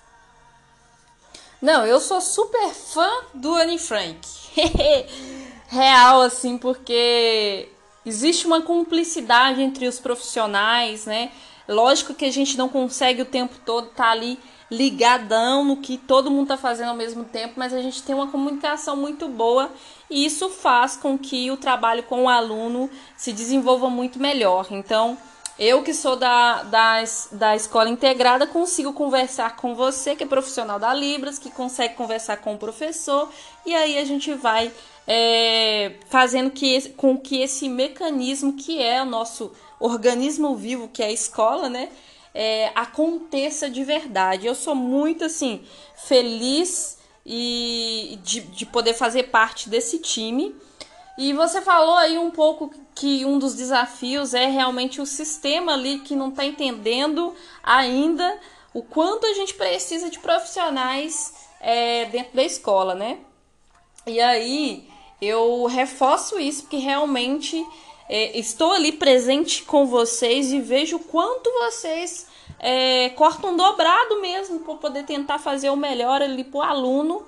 Não, 1.62 1.86
eu 1.86 2.00
sou 2.00 2.21
super 2.21 2.74
fã 2.74 3.25
do 3.33 3.53
Anne 3.53 3.77
Frank. 3.77 4.19
Real, 5.67 6.21
assim, 6.21 6.57
porque 6.57 7.69
existe 8.05 8.48
uma 8.48 8.62
cumplicidade 8.62 9.62
entre 9.62 9.88
os 9.88 10.00
profissionais, 10.00 11.05
né? 11.05 11.31
Lógico 11.70 12.16
que 12.16 12.26
a 12.26 12.32
gente 12.32 12.58
não 12.58 12.68
consegue 12.68 13.22
o 13.22 13.26
tempo 13.26 13.56
todo 13.64 13.90
estar 13.90 14.06
tá 14.06 14.12
ali 14.12 14.40
ligadão 14.72 15.64
no 15.64 15.78
que 15.78 15.98
todo 15.98 16.30
mundo 16.30 16.44
está 16.44 16.58
fazendo 16.58 16.90
ao 16.90 16.96
mesmo 16.96 17.24
tempo, 17.24 17.54
mas 17.58 17.74
a 17.74 17.82
gente 17.82 18.04
tem 18.04 18.14
uma 18.14 18.28
comunicação 18.28 18.96
muito 18.96 19.28
boa 19.28 19.70
e 20.10 20.26
isso 20.26 20.50
faz 20.50 20.96
com 20.96 21.18
que 21.18 21.50
o 21.50 21.58
trabalho 21.58 22.04
com 22.04 22.24
o 22.24 22.30
aluno 22.30 22.90
se 23.16 23.32
desenvolva 23.32 23.90
muito 23.90 24.20
melhor. 24.20 24.68
Então, 24.72 25.18
eu 25.58 25.84
que 25.84 25.94
sou 25.94 26.16
da, 26.16 26.64
da, 26.64 27.04
da 27.32 27.56
escola 27.56 27.90
integrada 27.90 28.48
consigo 28.48 28.94
conversar 28.94 29.56
com 29.56 29.76
você, 29.76 30.16
que 30.16 30.24
é 30.24 30.28
profissional 30.28 30.80
da 30.80 30.94
Libras, 30.94 31.38
que 31.38 31.50
consegue 31.50 31.96
conversar 31.96 32.38
com 32.38 32.54
o 32.54 32.58
professor, 32.58 33.30
e 33.66 33.76
aí 33.76 33.98
a 33.98 34.06
gente 34.06 34.34
vai 34.34 34.72
é, 35.06 35.94
fazendo 36.08 36.52
que, 36.52 36.90
com 36.92 37.18
que 37.18 37.42
esse 37.42 37.68
mecanismo 37.68 38.54
que 38.54 38.82
é 38.82 39.02
o 39.02 39.06
nosso 39.06 39.52
organismo 39.79 40.55
vivo, 40.55 40.88
que 40.88 41.01
é 41.01 41.07
a 41.07 41.12
escola, 41.12 41.69
né, 41.69 41.89
é, 42.33 42.71
aconteça 42.75 43.69
de 43.69 43.83
verdade. 43.83 44.48
Eu 44.48 44.55
sou 44.55 44.75
muito 44.75 45.25
assim 45.25 45.63
feliz 45.95 46.98
e 47.25 48.19
de, 48.24 48.41
de 48.41 48.65
poder 48.65 48.93
fazer 48.93 49.24
parte 49.24 49.69
desse 49.69 50.00
time. 50.00 50.55
E 51.17 51.33
você 51.33 51.62
falou 51.62 51.95
aí 51.95 52.17
um 52.17 52.31
pouco 52.31 52.71
que 52.95 53.25
um 53.25 53.38
dos 53.38 53.53
desafios 53.53 54.33
é 54.33 54.45
realmente 54.45 55.01
o 55.01 55.05
sistema 55.05 55.74
ali 55.74 56.00
que 56.00 56.15
não 56.15 56.29
está 56.29 56.45
entendendo 56.45 57.36
ainda 57.62 58.39
o 58.74 58.81
quanto 58.81 59.25
a 59.25 59.33
gente 59.33 59.53
precisa 59.53 60.09
de 60.09 60.19
profissionais 60.19 61.33
é, 61.59 62.05
dentro 62.05 62.36
da 62.36 62.43
escola, 62.43 62.95
né? 62.95 63.19
E 64.07 64.19
aí 64.21 64.88
eu 65.21 65.65
reforço 65.65 66.39
isso 66.39 66.63
porque 66.63 66.77
realmente 66.77 67.65
é, 68.10 68.38
estou 68.38 68.74
ali 68.74 68.92
presente 68.92 69.63
com 69.63 69.86
vocês 69.86 70.51
e 70.51 70.60
vejo 70.60 70.98
quanto 70.98 71.50
vocês 71.51 72.28
é, 72.60 73.10
cortam 73.10 73.56
dobrado 73.56 74.20
mesmo 74.20 74.60
para 74.62 74.74
poder 74.75 75.04
tentar 75.04 75.38
fazer 75.38 75.70
o 75.70 75.75
melhor 75.75 76.22
ali 76.22 76.44
para 76.44 76.58
o 76.58 76.62
aluno. 76.63 77.24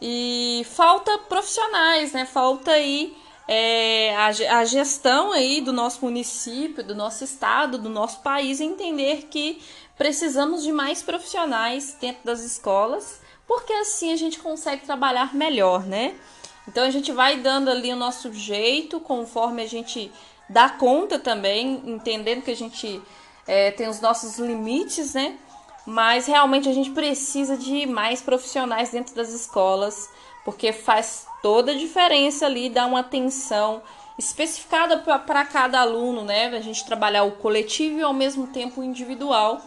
E 0.00 0.64
falta 0.70 1.16
profissionais, 1.18 2.12
né? 2.12 2.24
Falta 2.24 2.70
aí 2.70 3.16
é, 3.48 4.14
a, 4.16 4.58
a 4.58 4.64
gestão 4.64 5.32
aí 5.32 5.60
do 5.60 5.72
nosso 5.72 6.04
município, 6.04 6.82
do 6.82 6.94
nosso 6.94 7.24
estado, 7.24 7.76
do 7.78 7.88
nosso 7.88 8.20
país 8.20 8.60
entender 8.60 9.28
que 9.30 9.60
precisamos 9.96 10.62
de 10.62 10.72
mais 10.72 11.02
profissionais 11.02 11.96
dentro 12.00 12.24
das 12.24 12.40
escolas, 12.40 13.20
porque 13.46 13.72
assim 13.72 14.12
a 14.12 14.16
gente 14.16 14.38
consegue 14.38 14.84
trabalhar 14.84 15.34
melhor, 15.34 15.84
né? 15.84 16.16
Então 16.66 16.84
a 16.84 16.90
gente 16.90 17.10
vai 17.12 17.38
dando 17.38 17.70
ali 17.70 17.92
o 17.92 17.96
nosso 17.96 18.32
jeito, 18.32 19.00
conforme 19.00 19.62
a 19.62 19.66
gente 19.66 20.12
dá 20.48 20.68
conta 20.68 21.18
também, 21.18 21.82
entendendo 21.84 22.42
que 22.42 22.50
a 22.50 22.56
gente 22.56 23.00
é, 23.46 23.70
tem 23.70 23.88
os 23.88 24.00
nossos 24.00 24.38
limites, 24.38 25.14
né? 25.14 25.36
Mas 25.84 26.26
realmente 26.26 26.68
a 26.68 26.72
gente 26.72 26.90
precisa 26.90 27.56
de 27.56 27.86
mais 27.86 28.22
profissionais 28.22 28.90
dentro 28.90 29.14
das 29.14 29.30
escolas, 29.30 30.08
porque 30.44 30.72
faz 30.72 31.26
toda 31.42 31.72
a 31.72 31.76
diferença 31.76 32.46
ali, 32.46 32.68
dar 32.68 32.86
uma 32.86 33.00
atenção 33.00 33.82
especificada 34.16 34.98
para 34.98 35.44
cada 35.44 35.80
aluno, 35.80 36.22
né? 36.22 36.46
A 36.46 36.60
gente 36.60 36.84
trabalhar 36.84 37.24
o 37.24 37.32
coletivo 37.32 37.98
e 37.98 38.02
ao 38.02 38.12
mesmo 38.12 38.46
tempo 38.46 38.80
o 38.80 38.84
individual. 38.84 39.60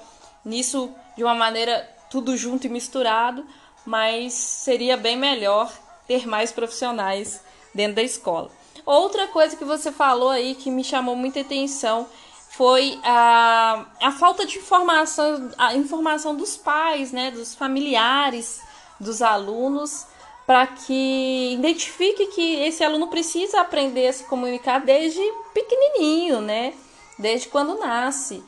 Nisso, 0.45 0.91
de 1.17 1.23
uma 1.23 1.35
maneira 1.35 1.89
tudo 2.09 2.37
junto 2.37 2.67
e 2.67 2.69
misturado, 2.69 3.45
mas 3.85 4.33
seria 4.33 4.95
bem 4.95 5.17
melhor 5.17 5.71
ter 6.07 6.27
mais 6.27 6.51
profissionais 6.51 7.41
dentro 7.73 7.95
da 7.95 8.03
escola. 8.03 8.49
Outra 8.85 9.27
coisa 9.27 9.55
que 9.55 9.65
você 9.65 9.91
falou 9.91 10.29
aí 10.29 10.55
que 10.55 10.69
me 10.69 10.83
chamou 10.83 11.15
muita 11.15 11.41
atenção 11.41 12.07
foi 12.49 12.99
a, 13.03 13.85
a 14.01 14.11
falta 14.13 14.45
de 14.45 14.57
informação, 14.57 15.51
a 15.57 15.75
informação 15.75 16.35
dos 16.35 16.55
pais, 16.55 17.11
né, 17.11 17.31
dos 17.31 17.53
familiares, 17.53 18.61
dos 18.99 19.21
alunos 19.21 20.07
para 20.45 20.67
que 20.67 21.53
identifique 21.53 22.27
que 22.27 22.55
esse 22.61 22.83
aluno 22.83 23.07
precisa 23.07 23.61
aprender 23.61 24.07
a 24.07 24.13
se 24.13 24.25
comunicar 24.25 24.79
desde 24.79 25.21
pequenininho, 25.53 26.39
né? 26.39 26.73
Desde 27.17 27.47
quando 27.47 27.79
nasce. 27.79 28.43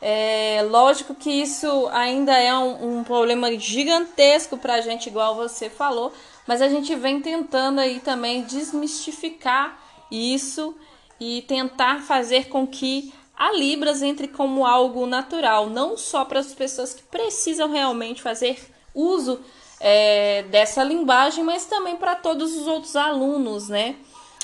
É, 0.00 0.64
lógico 0.70 1.14
que 1.14 1.30
isso 1.30 1.88
ainda 1.92 2.32
é 2.32 2.56
um, 2.56 3.00
um 3.00 3.04
problema 3.04 3.50
gigantesco 3.58 4.56
para 4.56 4.74
a 4.74 4.80
gente, 4.80 5.08
igual 5.08 5.34
você 5.34 5.68
falou, 5.68 6.12
mas 6.50 6.60
a 6.60 6.68
gente 6.68 6.92
vem 6.96 7.20
tentando 7.20 7.78
aí 7.78 8.00
também 8.00 8.42
desmistificar 8.42 9.80
isso 10.10 10.74
e 11.20 11.42
tentar 11.42 12.00
fazer 12.00 12.48
com 12.48 12.66
que 12.66 13.14
a 13.38 13.52
Libras 13.52 14.02
entre 14.02 14.26
como 14.26 14.66
algo 14.66 15.06
natural, 15.06 15.70
não 15.70 15.96
só 15.96 16.24
para 16.24 16.40
as 16.40 16.52
pessoas 16.52 16.92
que 16.92 17.04
precisam 17.04 17.70
realmente 17.70 18.20
fazer 18.20 18.58
uso 18.92 19.38
é, 19.78 20.42
dessa 20.50 20.82
linguagem, 20.82 21.44
mas 21.44 21.66
também 21.66 21.94
para 21.94 22.16
todos 22.16 22.56
os 22.56 22.66
outros 22.66 22.96
alunos, 22.96 23.68
né? 23.68 23.94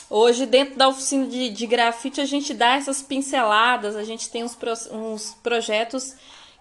Hoje, 0.08 0.46
dentro 0.46 0.76
da 0.76 0.86
oficina 0.86 1.26
de, 1.26 1.50
de 1.50 1.66
grafite, 1.66 2.20
a 2.20 2.25
gente 2.25 2.54
dá 2.54 2.76
essas 2.76 3.02
pinceladas, 3.02 3.96
a 3.96 4.04
gente 4.04 4.30
tem 4.30 4.44
uns, 4.44 4.54
pro, 4.54 4.72
uns 4.92 5.36
projetos 5.42 6.14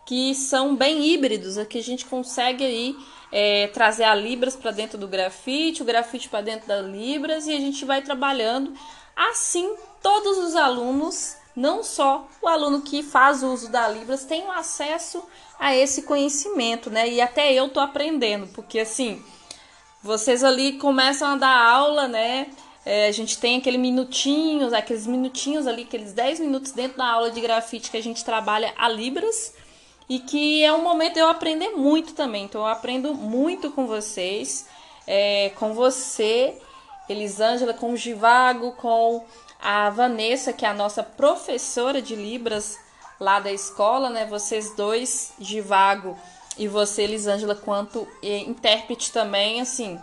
que 0.07 0.33
são 0.33 0.75
bem 0.75 1.05
híbridos, 1.05 1.55
aqui 1.59 1.77
a 1.77 1.83
gente 1.83 2.03
consegue 2.03 2.63
aí 2.65 2.95
é, 3.37 3.67
trazer 3.67 4.05
a 4.05 4.15
Libras 4.15 4.55
para 4.55 4.71
dentro 4.71 4.97
do 4.97 5.09
grafite, 5.09 5.81
o 5.81 5.85
grafite 5.85 6.29
para 6.29 6.39
dentro 6.39 6.69
da 6.69 6.79
Libras, 6.79 7.47
e 7.47 7.53
a 7.53 7.59
gente 7.59 7.83
vai 7.83 8.01
trabalhando. 8.01 8.73
Assim, 9.13 9.75
todos 10.01 10.37
os 10.37 10.55
alunos, 10.55 11.35
não 11.53 11.83
só 11.83 12.29
o 12.41 12.47
aluno 12.47 12.81
que 12.81 13.03
faz 13.03 13.43
uso 13.43 13.69
da 13.69 13.89
Libras, 13.89 14.23
tem 14.23 14.49
acesso 14.51 15.21
a 15.59 15.75
esse 15.75 16.03
conhecimento, 16.03 16.89
né? 16.89 17.09
E 17.09 17.19
até 17.19 17.51
eu 17.51 17.67
tô 17.67 17.81
aprendendo, 17.81 18.47
porque 18.53 18.79
assim, 18.79 19.21
vocês 20.01 20.41
ali 20.41 20.77
começam 20.77 21.33
a 21.33 21.35
dar 21.35 21.69
aula, 21.69 22.07
né? 22.07 22.47
É, 22.85 23.07
a 23.07 23.11
gente 23.11 23.37
tem 23.37 23.57
aquele 23.57 23.77
minutinhos, 23.77 24.71
aqueles 24.71 25.05
minutinhos 25.05 25.67
ali, 25.67 25.81
aqueles 25.81 26.13
10 26.13 26.39
minutos 26.39 26.71
dentro 26.71 26.99
da 26.99 27.07
aula 27.07 27.29
de 27.31 27.41
grafite 27.41 27.91
que 27.91 27.97
a 27.97 28.03
gente 28.03 28.23
trabalha 28.23 28.73
a 28.77 28.87
Libras 28.87 29.53
e 30.09 30.19
que 30.19 30.63
é 30.63 30.71
um 30.71 30.81
momento 30.81 31.13
de 31.15 31.19
eu 31.19 31.29
aprender 31.29 31.69
muito 31.69 32.13
também. 32.13 32.45
Então 32.45 32.61
eu 32.61 32.67
aprendo 32.67 33.13
muito 33.13 33.71
com 33.71 33.87
vocês, 33.87 34.67
é, 35.07 35.51
com 35.55 35.73
você, 35.73 36.59
Elisângela, 37.09 37.73
com 37.73 37.91
o 37.91 37.97
Givago, 37.97 38.73
com 38.73 39.23
a 39.61 39.89
Vanessa, 39.89 40.53
que 40.53 40.65
é 40.65 40.69
a 40.69 40.73
nossa 40.73 41.03
professora 41.03 42.01
de 42.01 42.15
Libras 42.15 42.77
lá 43.19 43.39
da 43.39 43.51
escola, 43.51 44.09
né? 44.09 44.25
Vocês 44.25 44.75
dois, 44.75 45.33
Givago 45.39 46.17
e 46.57 46.67
você, 46.67 47.03
Elisângela, 47.03 47.55
quanto 47.55 48.07
intérprete 48.21 49.11
também, 49.11 49.61
assim, 49.61 49.99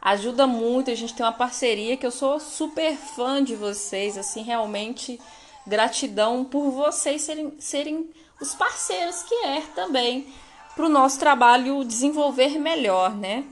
ajuda 0.00 0.46
muito. 0.46 0.90
A 0.90 0.94
gente 0.94 1.14
tem 1.14 1.24
uma 1.24 1.32
parceria 1.32 1.96
que 1.96 2.06
eu 2.06 2.10
sou 2.10 2.38
super 2.40 2.96
fã 2.96 3.42
de 3.42 3.54
vocês, 3.54 4.16
assim, 4.16 4.42
realmente 4.42 5.20
gratidão 5.66 6.44
por 6.44 6.70
vocês 6.70 7.22
serem, 7.22 7.52
serem 7.58 8.10
os 8.40 8.54
parceiros 8.54 9.22
que 9.22 9.34
é 9.44 9.60
também 9.74 10.32
para 10.74 10.86
o 10.86 10.88
nosso 10.88 11.18
trabalho 11.18 11.84
desenvolver 11.84 12.58
melhor, 12.58 13.14
né? 13.14 13.44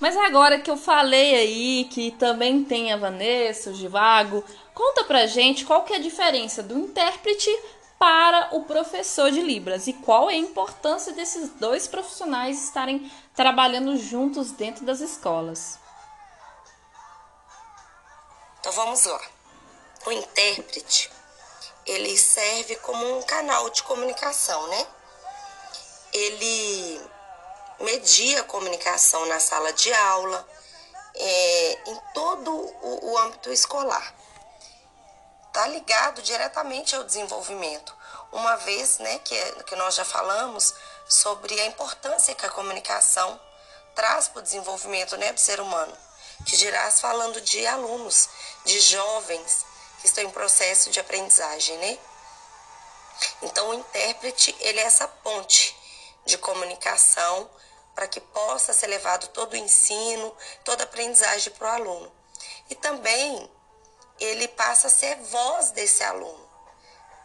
Mas 0.00 0.16
agora 0.16 0.60
que 0.60 0.70
eu 0.70 0.76
falei 0.76 1.34
aí 1.34 1.84
que 1.90 2.12
também 2.12 2.62
tem 2.62 2.92
a 2.92 2.96
Vanessa, 2.96 3.70
o 3.70 3.74
Givago, 3.74 4.44
conta 4.72 5.02
pra 5.04 5.26
gente 5.26 5.64
qual 5.64 5.82
que 5.82 5.92
é 5.92 5.96
a 5.96 6.00
diferença 6.00 6.62
do 6.62 6.78
intérprete 6.78 7.50
para 7.98 8.50
o 8.52 8.62
professor 8.62 9.30
de 9.30 9.42
Libras 9.42 9.88
e 9.88 9.92
qual 9.92 10.30
é 10.30 10.34
a 10.34 10.38
importância 10.38 11.12
desses 11.12 11.50
dois 11.54 11.88
profissionais 11.88 12.62
estarem 12.62 13.10
trabalhando 13.34 13.96
juntos 13.96 14.52
dentro 14.52 14.84
das 14.84 15.00
escolas. 15.00 15.80
Então 18.60 18.72
vamos 18.72 19.04
lá. 19.04 19.20
O 20.06 20.12
intérprete, 20.12 21.10
ele 21.88 22.16
serve 22.16 22.76
como 22.76 23.18
um 23.18 23.22
canal 23.22 23.70
de 23.70 23.82
comunicação, 23.82 24.66
né? 24.68 24.86
Ele 26.12 27.00
media 27.80 28.40
a 28.40 28.44
comunicação 28.44 29.24
na 29.26 29.40
sala 29.40 29.72
de 29.72 29.92
aula, 29.92 30.46
é, 31.14 31.78
em 31.86 32.00
todo 32.12 32.52
o, 32.52 33.12
o 33.12 33.18
âmbito 33.18 33.52
escolar 33.52 34.14
está 35.58 35.66
ligado 35.66 36.22
diretamente 36.22 36.94
ao 36.94 37.02
desenvolvimento, 37.02 37.96
uma 38.30 38.54
vez 38.56 38.98
né, 38.98 39.18
que, 39.20 39.34
que 39.64 39.74
nós 39.74 39.94
já 39.94 40.04
falamos 40.04 40.72
sobre 41.08 41.58
a 41.60 41.66
importância 41.66 42.34
que 42.34 42.46
a 42.46 42.50
comunicação 42.50 43.40
traz 43.94 44.28
para 44.28 44.38
o 44.38 44.42
desenvolvimento 44.42 45.16
né, 45.16 45.32
do 45.32 45.40
ser 45.40 45.60
humano, 45.60 45.96
que 46.46 46.56
dirás 46.56 47.00
falando 47.00 47.40
de 47.40 47.66
alunos, 47.66 48.28
de 48.64 48.78
jovens 48.78 49.64
que 49.98 50.06
estão 50.06 50.24
em 50.24 50.30
processo 50.30 50.90
de 50.90 51.00
aprendizagem, 51.00 51.76
né? 51.78 51.98
Então 53.42 53.70
o 53.70 53.74
intérprete 53.74 54.54
ele 54.60 54.78
é 54.78 54.84
essa 54.84 55.08
ponte 55.08 55.76
de 56.24 56.38
comunicação 56.38 57.50
para 57.94 58.06
que 58.06 58.20
possa 58.20 58.72
ser 58.72 58.86
levado 58.86 59.28
todo 59.28 59.54
o 59.54 59.56
ensino, 59.56 60.36
toda 60.64 60.84
a 60.84 60.86
aprendizagem 60.86 61.52
para 61.54 61.66
o 61.66 61.74
aluno. 61.74 62.12
E 62.70 62.74
também 62.74 63.50
ele 64.20 64.46
passa 64.48 64.86
a 64.86 64.90
ser 64.90 65.16
voz 65.16 65.70
desse 65.72 66.02
aluno, 66.02 66.48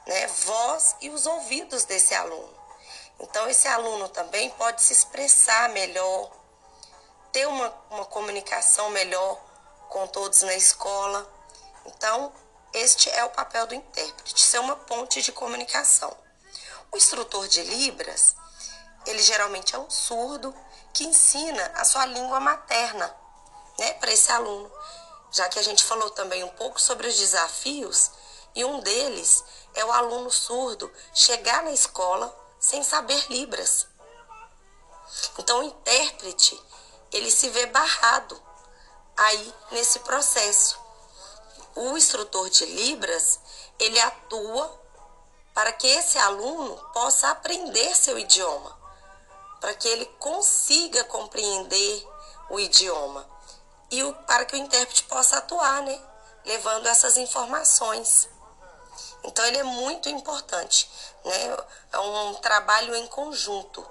né? 0.08 0.28
Voz 0.28 0.96
e 1.02 1.10
os 1.10 1.26
ouvidos 1.26 1.86
desse 1.86 2.14
aluno. 2.14 2.64
Então, 3.20 3.48
esse 3.50 3.68
aluno 3.68 4.10
também 4.10 4.50
pode 4.52 4.82
se 4.82 4.92
expressar 4.92 5.70
melhor, 5.70 6.32
ter 7.32 7.48
uma, 7.48 7.74
uma 7.90 8.06
comunicação 8.06 8.90
melhor 8.90 9.40
com 9.90 10.08
todos 10.08 10.42
na 10.42 10.56
escola. 10.56 11.32
Então, 11.86 12.34
este 12.74 13.10
é 13.10 13.24
o 13.24 13.30
papel 13.30 13.68
do 13.68 13.76
intérprete, 13.76 14.42
ser 14.42 14.60
uma 14.60 14.76
ponte 14.76 15.22
de 15.22 15.32
comunicação. 15.32 16.16
O 16.92 16.98
instrutor 16.98 17.48
de 17.48 17.62
Libras, 17.64 18.36
ele 19.06 19.22
geralmente 19.22 19.76
é 19.76 19.80
um 19.80 19.90
surdo 19.90 20.54
que 20.94 21.04
ensina 21.04 21.72
a 21.76 21.86
sua 21.86 22.06
língua 22.06 22.40
materna 22.40 23.16
né, 23.80 23.94
para 23.94 24.12
esse 24.12 24.32
aluno 24.32 24.72
já 25.34 25.50
que 25.50 25.58
a 25.58 25.64
gente 25.64 25.84
falou 25.84 26.12
também 26.12 26.44
um 26.44 26.50
pouco 26.50 26.80
sobre 26.80 27.08
os 27.08 27.18
desafios, 27.18 28.12
e 28.56 28.64
um 28.64 28.80
deles 28.80 29.44
é 29.74 29.84
o 29.84 29.92
aluno 29.92 30.30
surdo 30.30 30.94
chegar 31.12 31.64
na 31.64 31.72
escola 31.72 32.34
sem 32.60 32.84
saber 32.84 33.20
Libras. 33.32 33.88
Então, 35.40 35.60
o 35.60 35.64
intérprete, 35.64 36.62
ele 37.12 37.32
se 37.32 37.50
vê 37.50 37.66
barrado 37.66 38.40
aí 39.18 39.56
nesse 39.72 40.00
processo. 40.00 40.80
O 41.76 41.98
instrutor 41.98 42.50
de 42.50 42.66
Libras, 42.66 43.40
ele 43.80 44.00
atua 44.00 44.80
para 45.54 45.72
que 45.72 45.88
esse 45.88 46.18
aluno 46.18 46.76
possa 46.94 47.30
aprender 47.30 47.96
seu 47.96 48.18
idioma, 48.18 48.78
para 49.60 49.74
que 49.74 49.88
ele 49.88 50.06
consiga 50.20 51.04
compreender 51.06 52.08
o 52.50 52.60
idioma 52.60 53.28
e 53.90 54.04
o, 54.04 54.14
para 54.14 54.46
que 54.46 54.56
o 54.56 54.58
intérprete 54.58 55.04
possa 55.04 55.38
atuar, 55.38 55.82
né? 55.84 56.02
Levando 56.46 56.88
essas 56.88 57.18
informações. 57.18 58.28
Então 59.24 59.46
ele 59.46 59.58
é 59.58 59.64
muito 59.64 60.10
importante, 60.10 60.90
né? 61.24 61.58
É 61.92 62.00
um 62.00 62.36
trabalho 62.36 62.96
em 62.96 63.08
conjunto 63.08 63.86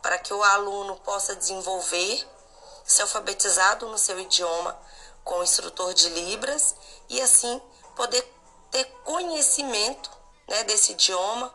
para 0.00 0.18
que 0.18 0.32
o 0.32 0.42
aluno 0.42 0.96
possa 0.96 1.34
desenvolver, 1.34 2.26
ser 2.84 3.02
alfabetizado 3.02 3.88
no 3.88 3.98
seu 3.98 4.18
idioma 4.18 4.78
com 5.24 5.36
o 5.36 5.42
instrutor 5.42 5.94
de 5.94 6.08
Libras 6.08 6.74
e 7.08 7.20
assim 7.20 7.60
poder 7.96 8.22
ter 8.70 8.84
conhecimento 9.04 10.10
né, 10.48 10.64
desse 10.64 10.92
idioma 10.92 11.52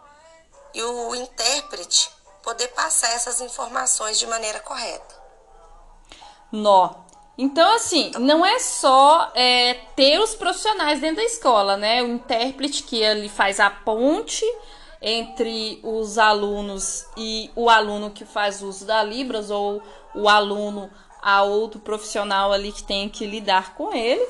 e 0.74 0.84
o 0.84 1.16
intérprete 1.16 2.12
poder 2.44 2.68
passar 2.70 3.12
essas 3.14 3.42
informações 3.42 4.20
de 4.20 4.28
maneira 4.28 4.60
correta. 4.60 5.16
Nó. 6.52 7.06
Então, 7.38 7.76
assim, 7.76 8.12
não 8.20 8.46
é 8.46 8.60
só 8.60 9.32
é, 9.36 9.74
ter 9.96 10.20
os 10.20 10.36
profissionais 10.36 11.02
dentro 11.02 11.18
da 11.18 11.24
escola, 11.24 11.76
né? 11.76 12.02
O 12.02 12.08
intérprete 12.08 12.84
que 12.84 13.02
ele 13.02 13.28
faz 13.28 13.60
a 13.60 13.70
ponte 13.70 14.46
entre 15.02 15.80
os 15.84 16.18
alunos 16.18 17.06
e 17.18 17.52
o 17.56 17.70
aluno 17.70 18.12
que 18.12 18.24
faz 18.24 18.62
uso 18.62 18.86
da 18.86 19.04
Libras 19.04 19.50
ou 19.50 19.82
o 20.14 20.30
aluno 20.30 20.90
a 21.26 21.42
outro 21.42 21.80
profissional 21.80 22.54
ali 22.54 22.72
que 22.72 22.84
tem 22.84 23.10
que 23.10 23.26
lidar 23.26 23.74
com 23.74 23.92
ele. 23.92 24.28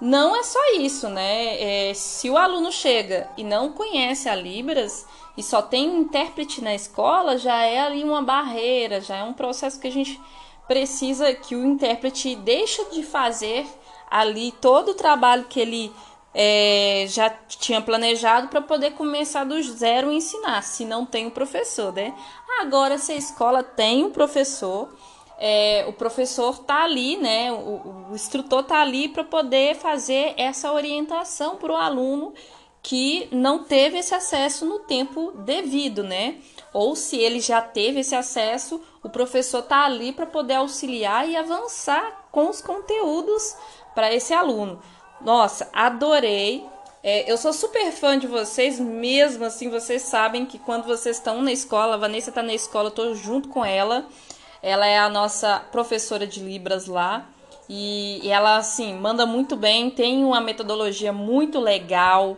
Não 0.00 0.34
é 0.34 0.42
só 0.42 0.58
isso, 0.78 1.06
né? 1.06 1.90
É, 1.90 1.92
se 1.92 2.30
o 2.30 2.38
aluno 2.38 2.72
chega 2.72 3.28
e 3.36 3.44
não 3.44 3.72
conhece 3.72 4.26
a 4.26 4.34
Libras 4.34 5.06
e 5.36 5.42
só 5.42 5.60
tem 5.60 5.98
intérprete 5.98 6.64
na 6.64 6.74
escola, 6.74 7.36
já 7.36 7.62
é 7.64 7.80
ali 7.80 8.02
uma 8.02 8.22
barreira, 8.22 9.02
já 9.02 9.16
é 9.16 9.22
um 9.22 9.34
processo 9.34 9.78
que 9.78 9.88
a 9.88 9.92
gente 9.92 10.18
precisa 10.66 11.34
que 11.34 11.54
o 11.54 11.62
intérprete 11.62 12.34
deixe 12.36 12.82
de 12.86 13.02
fazer 13.02 13.66
ali 14.10 14.50
todo 14.50 14.92
o 14.92 14.94
trabalho 14.94 15.44
que 15.44 15.60
ele 15.60 15.92
é, 16.32 17.04
já 17.06 17.28
tinha 17.28 17.82
planejado 17.82 18.48
para 18.48 18.62
poder 18.62 18.92
começar 18.92 19.44
do 19.44 19.62
zero 19.62 20.10
e 20.10 20.16
ensinar, 20.16 20.62
se 20.62 20.86
não 20.86 21.04
tem 21.04 21.26
o 21.26 21.30
professor, 21.30 21.92
né? 21.92 22.14
Agora, 22.62 22.96
se 22.96 23.12
a 23.12 23.16
escola 23.16 23.62
tem 23.62 24.06
um 24.06 24.10
professor, 24.10 24.88
é, 25.40 25.86
o 25.88 25.92
professor 25.94 26.58
tá 26.58 26.84
ali, 26.84 27.16
né? 27.16 27.50
O, 27.50 28.10
o 28.10 28.14
instrutor 28.14 28.62
tá 28.62 28.82
ali 28.82 29.08
para 29.08 29.24
poder 29.24 29.74
fazer 29.74 30.34
essa 30.36 30.70
orientação 30.70 31.56
para 31.56 31.72
o 31.72 31.76
aluno 31.76 32.34
que 32.82 33.28
não 33.32 33.64
teve 33.64 33.98
esse 33.98 34.14
acesso 34.14 34.66
no 34.66 34.80
tempo 34.80 35.32
devido, 35.32 36.02
né? 36.02 36.36
Ou 36.72 36.94
se 36.94 37.16
ele 37.16 37.40
já 37.40 37.60
teve 37.62 38.00
esse 38.00 38.14
acesso, 38.14 38.80
o 39.02 39.08
professor 39.08 39.60
está 39.60 39.84
ali 39.84 40.12
para 40.12 40.26
poder 40.26 40.54
auxiliar 40.54 41.28
e 41.28 41.36
avançar 41.36 42.28
com 42.30 42.48
os 42.48 42.60
conteúdos 42.60 43.56
para 43.94 44.12
esse 44.14 44.34
aluno. 44.34 44.80
Nossa, 45.22 45.68
adorei. 45.72 46.64
É, 47.02 47.30
eu 47.30 47.38
sou 47.38 47.52
super 47.52 47.90
fã 47.92 48.18
de 48.18 48.26
vocês, 48.26 48.78
mesmo 48.78 49.44
assim, 49.44 49.70
vocês 49.70 50.02
sabem 50.02 50.44
que 50.44 50.58
quando 50.58 50.84
vocês 50.84 51.16
estão 51.16 51.40
na 51.40 51.50
escola, 51.50 51.94
a 51.94 51.98
Vanessa 51.98 52.28
está 52.28 52.42
na 52.42 52.52
escola, 52.52 52.86
eu 52.86 52.90
estou 52.90 53.14
junto 53.14 53.48
com 53.48 53.64
ela. 53.64 54.06
Ela 54.62 54.86
é 54.86 54.98
a 54.98 55.08
nossa 55.08 55.58
professora 55.72 56.26
de 56.26 56.40
Libras 56.40 56.86
lá. 56.86 57.26
E, 57.68 58.20
ela, 58.28 58.56
assim, 58.56 58.94
manda 58.94 59.24
muito 59.24 59.56
bem, 59.56 59.90
tem 59.90 60.24
uma 60.24 60.40
metodologia 60.40 61.12
muito 61.12 61.60
legal. 61.60 62.36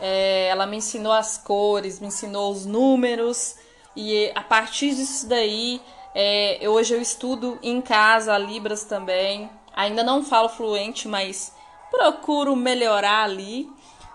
É, 0.00 0.48
ela 0.48 0.66
me 0.66 0.78
ensinou 0.78 1.12
as 1.12 1.38
cores, 1.38 2.00
me 2.00 2.08
ensinou 2.08 2.50
os 2.50 2.66
números. 2.66 3.56
E 3.94 4.32
a 4.34 4.40
partir 4.40 4.94
disso 4.94 5.28
daí, 5.28 5.80
é, 6.14 6.58
hoje 6.68 6.92
eu 6.92 7.00
estudo 7.00 7.58
em 7.62 7.80
casa 7.80 8.36
Libras 8.36 8.84
também. 8.84 9.48
Ainda 9.74 10.02
não 10.02 10.24
falo 10.24 10.48
fluente, 10.48 11.06
mas 11.06 11.54
procuro 11.90 12.56
melhorar 12.56 13.24
ali. 13.24 13.70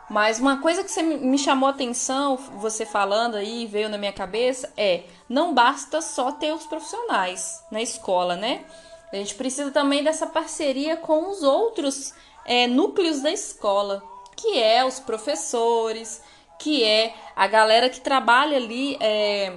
Mas 0.10 0.40
uma 0.40 0.60
coisa 0.60 0.84
que 0.84 0.92
você 0.92 1.04
me 1.04 1.38
chamou 1.38 1.68
a 1.68 1.72
atenção, 1.72 2.36
você 2.36 2.84
falando 2.86 3.36
aí, 3.36 3.68
veio 3.68 3.90
na 3.90 3.98
minha 3.98 4.12
cabeça, 4.12 4.74
é 4.76 5.04
não 5.30 5.54
basta 5.54 6.02
só 6.02 6.32
ter 6.32 6.52
os 6.52 6.66
profissionais 6.66 7.64
na 7.72 7.80
escola, 7.82 8.36
né? 8.36 8.66
A 9.14 9.16
gente 9.16 9.36
precisa 9.36 9.70
também 9.72 10.04
dessa 10.04 10.26
parceria 10.26 10.98
com 10.98 11.30
os 11.30 11.44
outros 11.44 12.14
é, 12.44 12.66
núcleos 12.66 13.22
da 13.22 13.32
escola, 13.32 14.04
que 14.36 14.60
é 14.60 14.84
os 14.84 15.00
professores, 15.00 16.22
que 16.58 16.84
é 16.84 17.14
a 17.36 17.46
galera 17.46 17.90
que 17.90 18.02
trabalha 18.02 18.58
ali 18.58 18.98
é, 19.00 19.56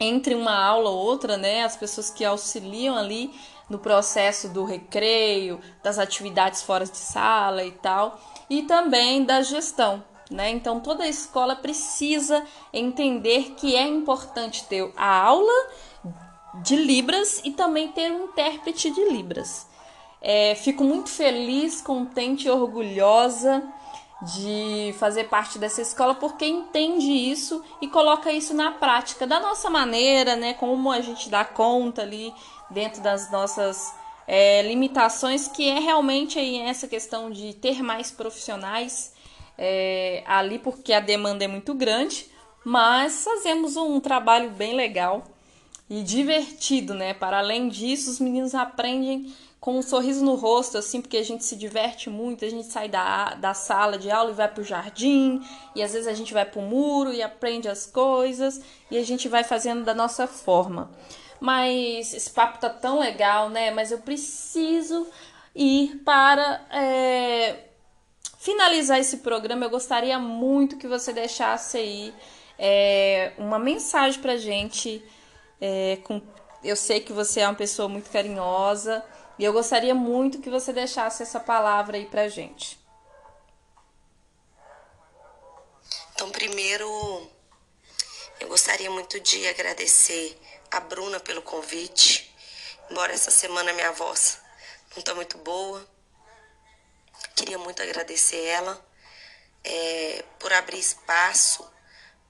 entre 0.00 0.34
uma 0.34 0.56
aula 0.56 0.88
ou 0.88 0.96
outra, 0.96 1.36
né? 1.36 1.64
As 1.64 1.76
pessoas 1.76 2.10
que 2.10 2.24
auxiliam 2.24 2.96
ali 2.96 3.34
no 3.68 3.78
processo 3.78 4.48
do 4.48 4.64
recreio, 4.64 5.60
das 5.82 5.98
atividades 5.98 6.62
fora 6.62 6.84
de 6.84 6.96
sala 6.96 7.64
e 7.64 7.72
tal, 7.72 8.18
e 8.48 8.62
também 8.62 9.24
da 9.24 9.42
gestão. 9.42 10.02
Né? 10.30 10.50
Então 10.50 10.80
toda 10.80 11.04
a 11.04 11.08
escola 11.08 11.54
precisa 11.54 12.44
entender 12.72 13.54
que 13.56 13.76
é 13.76 13.86
importante 13.86 14.64
ter 14.64 14.92
a 14.96 15.20
aula 15.20 15.68
de 16.62 16.76
Libras 16.76 17.40
e 17.44 17.50
também 17.52 17.88
ter 17.88 18.10
um 18.10 18.24
intérprete 18.24 18.90
de 18.90 19.04
Libras. 19.04 19.66
É, 20.20 20.54
fico 20.54 20.82
muito 20.82 21.10
feliz, 21.10 21.80
contente 21.80 22.48
e 22.48 22.50
orgulhosa 22.50 23.62
de 24.22 24.94
fazer 24.98 25.24
parte 25.24 25.58
dessa 25.58 25.82
escola 25.82 26.14
porque 26.14 26.46
entende 26.46 27.12
isso 27.12 27.62
e 27.82 27.86
coloca 27.86 28.32
isso 28.32 28.54
na 28.54 28.72
prática 28.72 29.26
da 29.26 29.38
nossa 29.38 29.68
maneira, 29.68 30.34
né? 30.34 30.54
Como 30.54 30.90
a 30.90 31.00
gente 31.02 31.28
dá 31.28 31.44
conta 31.44 32.02
ali 32.02 32.34
dentro 32.70 33.02
das 33.02 33.30
nossas 33.30 33.94
é, 34.26 34.62
limitações, 34.62 35.48
que 35.48 35.68
é 35.68 35.78
realmente 35.78 36.38
aí 36.38 36.58
essa 36.58 36.88
questão 36.88 37.30
de 37.30 37.54
ter 37.54 37.82
mais 37.82 38.10
profissionais 38.10 39.12
é, 39.56 40.22
ali, 40.26 40.58
porque 40.58 40.92
a 40.92 41.00
demanda 41.00 41.44
é 41.44 41.48
muito 41.48 41.74
grande, 41.74 42.28
mas 42.64 43.24
fazemos 43.24 43.76
um 43.76 44.00
trabalho 44.00 44.50
bem 44.50 44.74
legal 44.74 45.24
e 45.88 46.02
divertido, 46.02 46.94
né? 46.94 47.14
Para 47.14 47.38
além 47.38 47.68
disso, 47.68 48.10
os 48.10 48.18
meninos 48.18 48.54
aprendem 48.54 49.32
com 49.60 49.78
um 49.78 49.82
sorriso 49.82 50.24
no 50.24 50.34
rosto, 50.34 50.78
assim, 50.78 51.00
porque 51.00 51.16
a 51.16 51.24
gente 51.24 51.44
se 51.44 51.56
diverte 51.56 52.10
muito, 52.10 52.44
a 52.44 52.48
gente 52.48 52.66
sai 52.66 52.88
da, 52.88 53.34
da 53.34 53.54
sala 53.54 53.98
de 53.98 54.10
aula 54.10 54.30
e 54.30 54.34
vai 54.34 54.48
pro 54.48 54.62
jardim, 54.62 55.40
e 55.74 55.82
às 55.82 55.92
vezes 55.92 56.06
a 56.06 56.12
gente 56.12 56.32
vai 56.32 56.44
pro 56.44 56.60
muro 56.60 57.12
e 57.12 57.22
aprende 57.22 57.68
as 57.68 57.86
coisas, 57.86 58.60
e 58.90 58.98
a 58.98 59.04
gente 59.04 59.28
vai 59.28 59.42
fazendo 59.42 59.84
da 59.84 59.94
nossa 59.94 60.26
forma. 60.26 60.90
Mas 61.40 62.14
esse 62.14 62.30
papo 62.30 62.58
tá 62.58 62.70
tão 62.70 62.98
legal, 62.98 63.48
né? 63.48 63.70
Mas 63.70 63.90
eu 63.90 63.98
preciso 63.98 65.06
ir 65.54 66.02
para 66.04 66.66
é, 66.70 67.64
finalizar 68.38 68.98
esse 68.98 69.18
programa. 69.18 69.64
Eu 69.64 69.70
gostaria 69.70 70.18
muito 70.18 70.76
que 70.76 70.86
você 70.86 71.12
deixasse 71.12 71.76
aí 71.78 72.14
é, 72.58 73.32
uma 73.38 73.58
mensagem 73.58 74.20
pra 74.20 74.36
gente 74.36 75.04
é, 75.60 75.98
com, 76.04 76.22
eu 76.62 76.76
sei 76.76 77.00
que 77.00 77.12
você 77.12 77.40
é 77.40 77.48
uma 77.48 77.54
pessoa 77.54 77.88
muito 77.88 78.10
carinhosa 78.10 79.04
e 79.38 79.44
eu 79.44 79.52
gostaria 79.52 79.94
muito 79.94 80.40
que 80.40 80.50
você 80.50 80.72
deixasse 80.72 81.22
essa 81.22 81.40
palavra 81.40 81.96
aí 81.96 82.06
pra 82.06 82.28
gente. 82.28 82.78
Então, 86.14 86.30
primeiro, 86.30 86.86
eu 88.40 88.48
gostaria 88.48 88.90
muito 88.90 89.20
de 89.20 89.46
agradecer 89.48 90.38
a 90.70 90.80
Bruna 90.80 91.20
pelo 91.20 91.42
convite. 91.42 92.34
Embora 92.90 93.12
essa 93.12 93.30
semana 93.30 93.72
minha 93.72 93.92
voz 93.92 94.38
não 94.92 94.98
está 94.98 95.14
muito 95.14 95.38
boa, 95.38 95.86
queria 97.34 97.58
muito 97.58 97.82
agradecer 97.82 98.44
ela 98.44 98.84
é, 99.64 100.24
por 100.38 100.52
abrir 100.52 100.78
espaço 100.78 101.68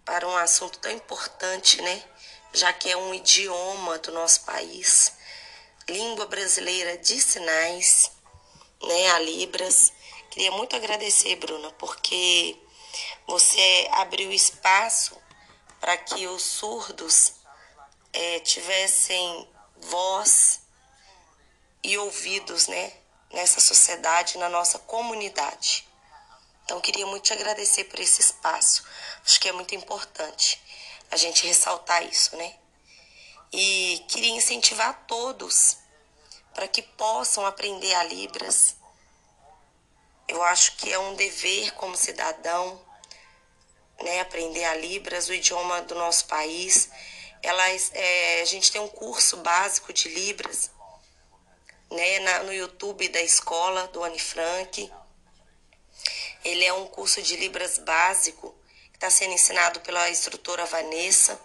para 0.05 0.27
um 0.27 0.37
assunto 0.37 0.79
tão 0.79 0.91
importante, 0.91 1.81
né? 1.83 2.03
já 2.57 2.73
que 2.73 2.91
é 2.91 2.97
um 2.97 3.13
idioma 3.13 3.99
do 3.99 4.11
nosso 4.13 4.41
país, 4.45 5.13
língua 5.87 6.27
brasileira 6.27 6.97
de 6.97 7.21
sinais, 7.21 8.11
né, 8.83 9.11
a 9.11 9.19
Libras. 9.19 9.93
Queria 10.31 10.51
muito 10.53 10.75
agradecer, 10.75 11.37
Bruna, 11.37 11.71
porque 11.73 12.57
você 13.27 13.89
abriu 13.93 14.33
espaço 14.33 15.21
para 15.81 15.99
que 15.99 16.27
os 16.27 16.43
surdos 16.43 17.35
é, 18.17 18.41
tivessem 18.41 19.47
voz 19.77 20.63
e 21.83 21.99
ouvidos, 21.99 22.67
né, 22.67 22.93
nessa 23.31 23.61
sociedade, 23.61 24.39
na 24.39 24.49
nossa 24.49 24.79
comunidade. 24.79 25.87
Então, 26.65 26.81
queria 26.81 27.07
muito 27.07 27.25
te 27.25 27.33
agradecer 27.35 27.85
por 27.85 28.01
esse 28.01 28.21
espaço. 28.23 28.83
Acho 29.25 29.39
que 29.39 29.49
é 29.49 29.53
muito 29.53 29.75
importante 29.75 30.61
a 31.11 31.17
gente 31.17 31.47
ressaltar 31.47 32.03
isso, 32.05 32.35
né? 32.37 32.57
E 33.53 34.05
queria 34.09 34.35
incentivar 34.35 35.05
todos 35.07 35.77
para 36.55 36.67
que 36.67 36.83
possam 36.83 37.45
aprender 37.45 37.95
a 37.95 38.03
Libras. 38.03 38.77
Eu 40.27 40.43
acho 40.43 40.75
que 40.77 40.91
é 40.91 40.99
um 40.99 41.15
dever 41.15 41.73
como 41.75 41.95
cidadão, 41.97 42.81
né, 44.03 44.21
aprender 44.21 44.65
a 44.65 44.75
Libras, 44.75 45.29
o 45.29 45.35
idioma 45.35 45.83
do 45.83 45.95
nosso 45.95 46.25
país. 46.25 46.91
Elas, 47.43 47.91
é, 47.95 48.43
a 48.43 48.45
gente 48.45 48.71
tem 48.73 48.81
um 48.81 48.89
curso 48.89 49.37
básico 49.39 49.93
de 49.93 50.09
Libras, 50.09 50.71
né, 51.91 52.19
na, 52.21 52.43
no 52.43 52.53
YouTube 52.53 53.09
da 53.09 53.23
escola 53.23 53.87
do 53.89 54.03
Anne 54.03 54.19
Frank. 54.19 54.93
Ele 56.45 56.65
é 56.65 56.73
um 56.73 56.87
curso 56.87 57.23
de 57.23 57.37
Libras 57.37 57.79
básico 57.79 58.55
que 58.91 58.97
está 58.97 59.11
sendo 59.11 59.35
ensinado 59.35 59.81
pela 59.81 60.09
instrutora 60.11 60.65
Vanessa, 60.67 61.41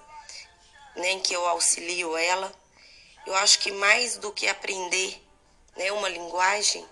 né, 0.96 1.12
em 1.12 1.20
que 1.20 1.34
eu 1.34 1.46
auxilio 1.48 2.18
ela. 2.18 2.52
Eu 3.26 3.36
acho 3.36 3.60
que 3.60 3.72
mais 3.72 4.18
do 4.18 4.32
que 4.32 4.48
aprender 4.48 5.22
né, 5.78 5.92
uma 5.92 6.10
linguagem, 6.10 6.86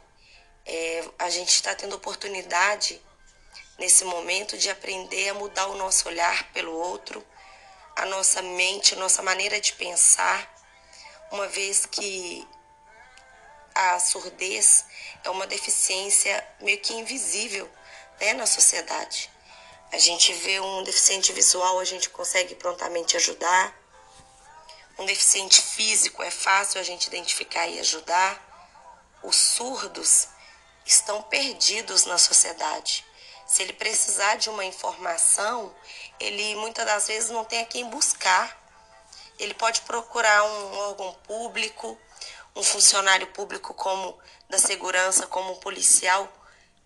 é, 0.66 1.04
a 1.18 1.30
gente 1.30 1.50
está 1.50 1.74
tendo 1.74 1.96
oportunidade 1.96 3.02
nesse 3.78 4.04
momento 4.04 4.58
de 4.58 4.70
aprender 4.70 5.30
a 5.30 5.34
mudar 5.34 5.68
o 5.68 5.76
nosso 5.76 6.08
olhar 6.08 6.52
pelo 6.52 6.74
outro, 6.74 7.26
a 8.00 8.06
nossa 8.06 8.42
mente, 8.42 8.94
a 8.94 8.98
nossa 8.98 9.22
maneira 9.22 9.60
de 9.60 9.74
pensar, 9.74 10.50
uma 11.32 11.48
vez 11.48 11.86
que 11.86 12.48
a 13.76 14.00
surdez 14.00 14.86
é 15.24 15.30
uma 15.30 15.46
deficiência 15.46 16.48
meio 16.62 16.80
que 16.80 16.94
invisível 16.94 17.70
né, 18.22 18.34
na 18.34 18.46
sociedade. 18.46 19.30
A 19.92 19.98
gente 19.98 20.32
vê 20.32 20.62
um 20.62 20.84
deficiente 20.84 21.34
visual, 21.34 21.78
a 21.78 21.84
gente 21.84 22.10
consegue 22.10 22.56
prontamente 22.56 23.18
ajudar. 23.18 23.78
Um 24.98 25.06
deficiente 25.06 25.62
físico 25.62 26.24
é 26.24 26.32
fácil 26.32 26.80
a 26.80 26.84
gente 26.84 27.08
identificar 27.08 27.68
e 27.68 27.80
ajudar. 27.80 28.40
Os 29.24 29.36
surdos 29.36 30.30
estão 30.86 31.22
perdidos 31.24 32.06
na 32.06 32.18
sociedade. 32.18 33.06
Se 33.50 33.64
ele 33.64 33.74
precisar 33.74 34.36
de 34.36 34.48
uma 34.48 34.64
informação, 34.64 35.76
ele 36.20 36.56
muitas 36.58 36.86
das 36.86 37.08
vezes 37.08 37.32
não 37.32 37.44
tem 37.44 37.62
a 37.62 37.66
quem 37.66 37.84
buscar. 37.90 38.56
Ele 39.40 39.56
pode 39.56 39.82
procurar 39.82 40.44
um 40.44 40.78
órgão 40.78 41.12
público, 41.26 41.98
um 42.56 42.62
funcionário 42.62 43.26
público 43.26 43.74
como 43.74 44.16
da 44.48 44.60
segurança, 44.60 45.26
como 45.26 45.54
um 45.54 45.60
policial, 45.60 46.32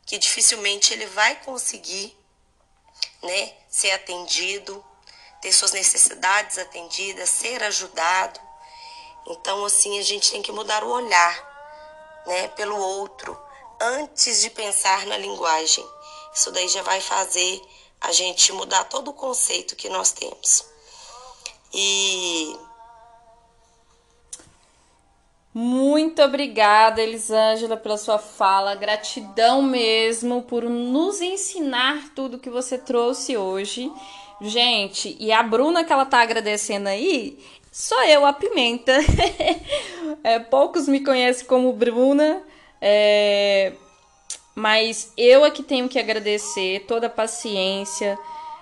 que 0.05 0.17
dificilmente 0.17 0.93
ele 0.93 1.05
vai 1.07 1.35
conseguir 1.41 2.17
né, 3.21 3.53
ser 3.69 3.91
atendido, 3.91 4.83
ter 5.41 5.51
suas 5.51 5.73
necessidades 5.73 6.57
atendidas, 6.57 7.27
ser 7.27 7.61
ajudado. 7.61 8.39
Então, 9.27 9.65
assim, 9.65 9.99
a 9.99 10.01
gente 10.01 10.31
tem 10.31 10.41
que 10.41 10.51
mudar 10.53 10.81
o 10.81 10.91
olhar, 10.91 12.23
né, 12.25 12.47
pelo 12.49 12.77
outro, 12.77 13.37
antes 13.81 14.39
de 14.39 14.49
pensar 14.49 15.05
na 15.05 15.17
linguagem. 15.17 15.85
Isso 16.33 16.51
daí 16.51 16.67
já 16.67 16.81
vai 16.81 16.99
fazer 16.99 17.61
a 18.01 18.11
gente 18.11 18.51
mudar 18.51 18.83
todo 18.85 19.09
o 19.09 19.13
conceito 19.13 19.75
que 19.75 19.89
nós 19.89 20.11
temos. 20.11 20.65
E 21.73 22.55
muito 25.53 26.19
obrigada, 26.23 27.01
Elisângela, 27.01 27.77
pela 27.77 27.97
sua 27.97 28.17
fala. 28.17 28.73
Gratidão 28.73 29.61
mesmo 29.61 30.41
por 30.41 30.63
nos 30.63 31.21
ensinar 31.21 32.09
tudo 32.15 32.39
que 32.39 32.49
você 32.49 32.77
trouxe 32.77 33.37
hoje. 33.37 33.91
Gente, 34.41 35.15
e 35.19 35.31
a 35.31 35.43
Bruna 35.43 35.83
que 35.83 35.93
ela 35.93 36.05
tá 36.05 36.21
agradecendo 36.21 36.89
aí, 36.89 37.37
sou 37.71 38.01
eu, 38.03 38.25
a 38.25 38.33
Pimenta. 38.33 38.93
é, 40.23 40.39
poucos 40.39 40.87
me 40.87 41.03
conhecem 41.03 41.45
como 41.45 41.71
Bruna, 41.71 42.43
É, 42.81 43.73
mas 44.55 45.11
eu 45.17 45.45
é 45.45 45.51
que 45.51 45.63
tenho 45.63 45.89
que 45.89 45.99
agradecer 45.99 46.85
toda 46.87 47.07
a 47.07 47.09
paciência, 47.09 48.17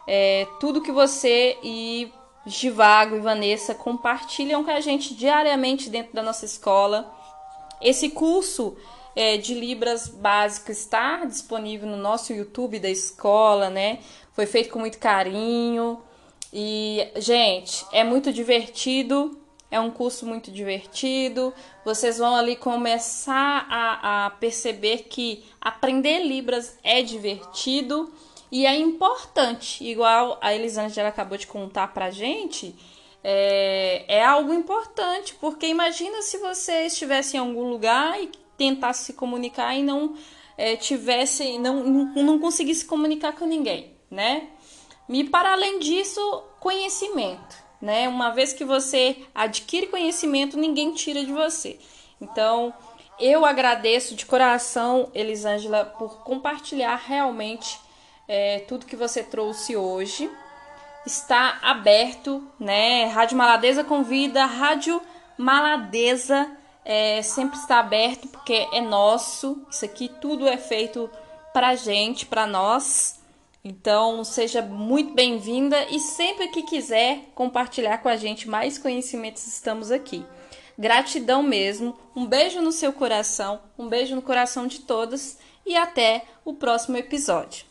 é, 0.08 0.48
tudo 0.60 0.82
que 0.82 0.92
você 0.92 1.58
e 1.64 2.12
Givago 2.46 3.16
e 3.16 3.20
Vanessa 3.20 3.76
compartilham 3.76 4.64
com 4.64 4.72
a 4.72 4.80
gente 4.80 5.14
diariamente 5.14 5.90
dentro 5.90 6.14
da 6.14 6.24
nossa 6.24 6.46
escola. 6.46 7.12
Esse 7.82 8.10
curso 8.10 8.76
é, 9.16 9.38
de 9.38 9.54
Libras 9.54 10.08
básico 10.08 10.72
está 10.72 11.26
disponível 11.26 11.88
no 11.88 11.98
nosso 11.98 12.34
YouTube 12.34 12.80
da 12.80 12.90
escola, 12.90 13.70
né? 13.70 14.00
Foi 14.34 14.46
feito 14.46 14.70
com 14.70 14.80
muito 14.80 14.98
carinho. 14.98 16.02
E, 16.54 17.08
gente, 17.18 17.86
é 17.92 18.04
muito 18.04 18.32
divertido. 18.32 19.41
É 19.72 19.80
um 19.80 19.90
curso 19.90 20.26
muito 20.26 20.52
divertido. 20.52 21.54
Vocês 21.86 22.18
vão 22.18 22.36
ali 22.36 22.58
começar 22.58 23.66
a, 23.70 24.26
a 24.26 24.30
perceber 24.32 25.06
que 25.10 25.46
aprender 25.62 26.20
Libras 26.26 26.78
é 26.84 27.02
divertido 27.02 28.14
e 28.52 28.66
é 28.66 28.76
importante. 28.76 29.84
Igual 29.84 30.38
a 30.42 30.54
Elisângela 30.54 31.08
acabou 31.08 31.38
de 31.38 31.48
contar 31.48 31.88
pra 31.94 32.12
gente. 32.12 32.76
É, 33.24 34.04
é 34.08 34.26
algo 34.26 34.54
importante, 34.54 35.36
porque 35.36 35.68
imagina 35.68 36.22
se 36.22 36.38
você 36.40 36.88
estivesse 36.88 37.38
em 37.38 37.40
algum 37.40 37.70
lugar 37.70 38.22
e 38.22 38.30
tentasse 38.58 39.06
se 39.06 39.14
comunicar 39.14 39.76
e 39.76 39.84
não 39.84 40.16
é, 40.58 40.76
tivesse, 40.76 41.58
não, 41.60 41.84
não 41.84 42.40
conseguisse 42.40 42.86
comunicar 42.86 43.34
com 43.34 43.46
ninguém, 43.46 43.96
né? 44.10 44.50
E 45.08 45.24
para 45.24 45.54
além 45.54 45.80
disso, 45.80 46.20
conhecimento, 46.60 47.56
né? 47.82 48.08
Uma 48.08 48.30
vez 48.30 48.54
que 48.54 48.64
você 48.64 49.18
adquire 49.34 49.88
conhecimento, 49.88 50.58
ninguém 50.58 50.94
tira 50.94 51.26
de 51.26 51.32
você. 51.32 51.80
Então, 52.20 52.74
eu 53.20 53.46
agradeço 53.46 54.16
de 54.16 54.26
coração, 54.26 55.10
Elisângela, 55.14 55.86
por 55.86 56.24
compartilhar 56.24 56.96
realmente 56.96 57.80
é, 58.28 58.60
tudo 58.68 58.86
que 58.86 58.96
você 58.96 59.24
trouxe 59.24 59.76
hoje. 59.76 60.30
Está 61.06 61.60
aberto, 61.62 62.48
né? 62.60 63.06
Rádio 63.06 63.38
Maladeza 63.38 63.84
convida, 63.84 64.46
Rádio 64.46 65.02
Maladeza 65.38 66.50
é, 66.84 67.22
sempre 67.22 67.58
está 67.58 67.80
aberto 67.80 68.28
porque 68.28 68.68
é 68.72 68.82
nosso. 68.82 69.66
Isso 69.70 69.86
aqui 69.86 70.10
tudo 70.20 70.48
é 70.48 70.58
feito 70.58 71.10
pra 71.54 71.76
gente, 71.76 72.26
pra 72.26 72.46
nós. 72.46 73.21
Então, 73.64 74.24
seja 74.24 74.62
muito 74.62 75.14
bem-vinda 75.14 75.86
e 75.90 76.00
sempre 76.00 76.48
que 76.48 76.64
quiser 76.64 77.30
compartilhar 77.36 78.00
com 78.00 78.10
a 78.10 78.18
gente 78.18 78.50
mais 78.50 78.78
conhecimentos, 78.78 79.46
estamos 79.46 79.92
aqui. 79.92 80.26
Gratidão 80.78 81.44
mesmo. 81.44 81.96
Um 82.16 82.26
beijo 82.26 82.60
no 82.60 82.72
seu 82.72 82.92
coração, 82.92 83.62
um 83.78 83.88
beijo 83.88 84.16
no 84.16 84.22
coração 84.22 84.66
de 84.66 84.80
todos 84.80 85.38
e 85.64 85.76
até 85.76 86.26
o 86.44 86.56
próximo 86.56 86.98
episódio. 86.98 87.71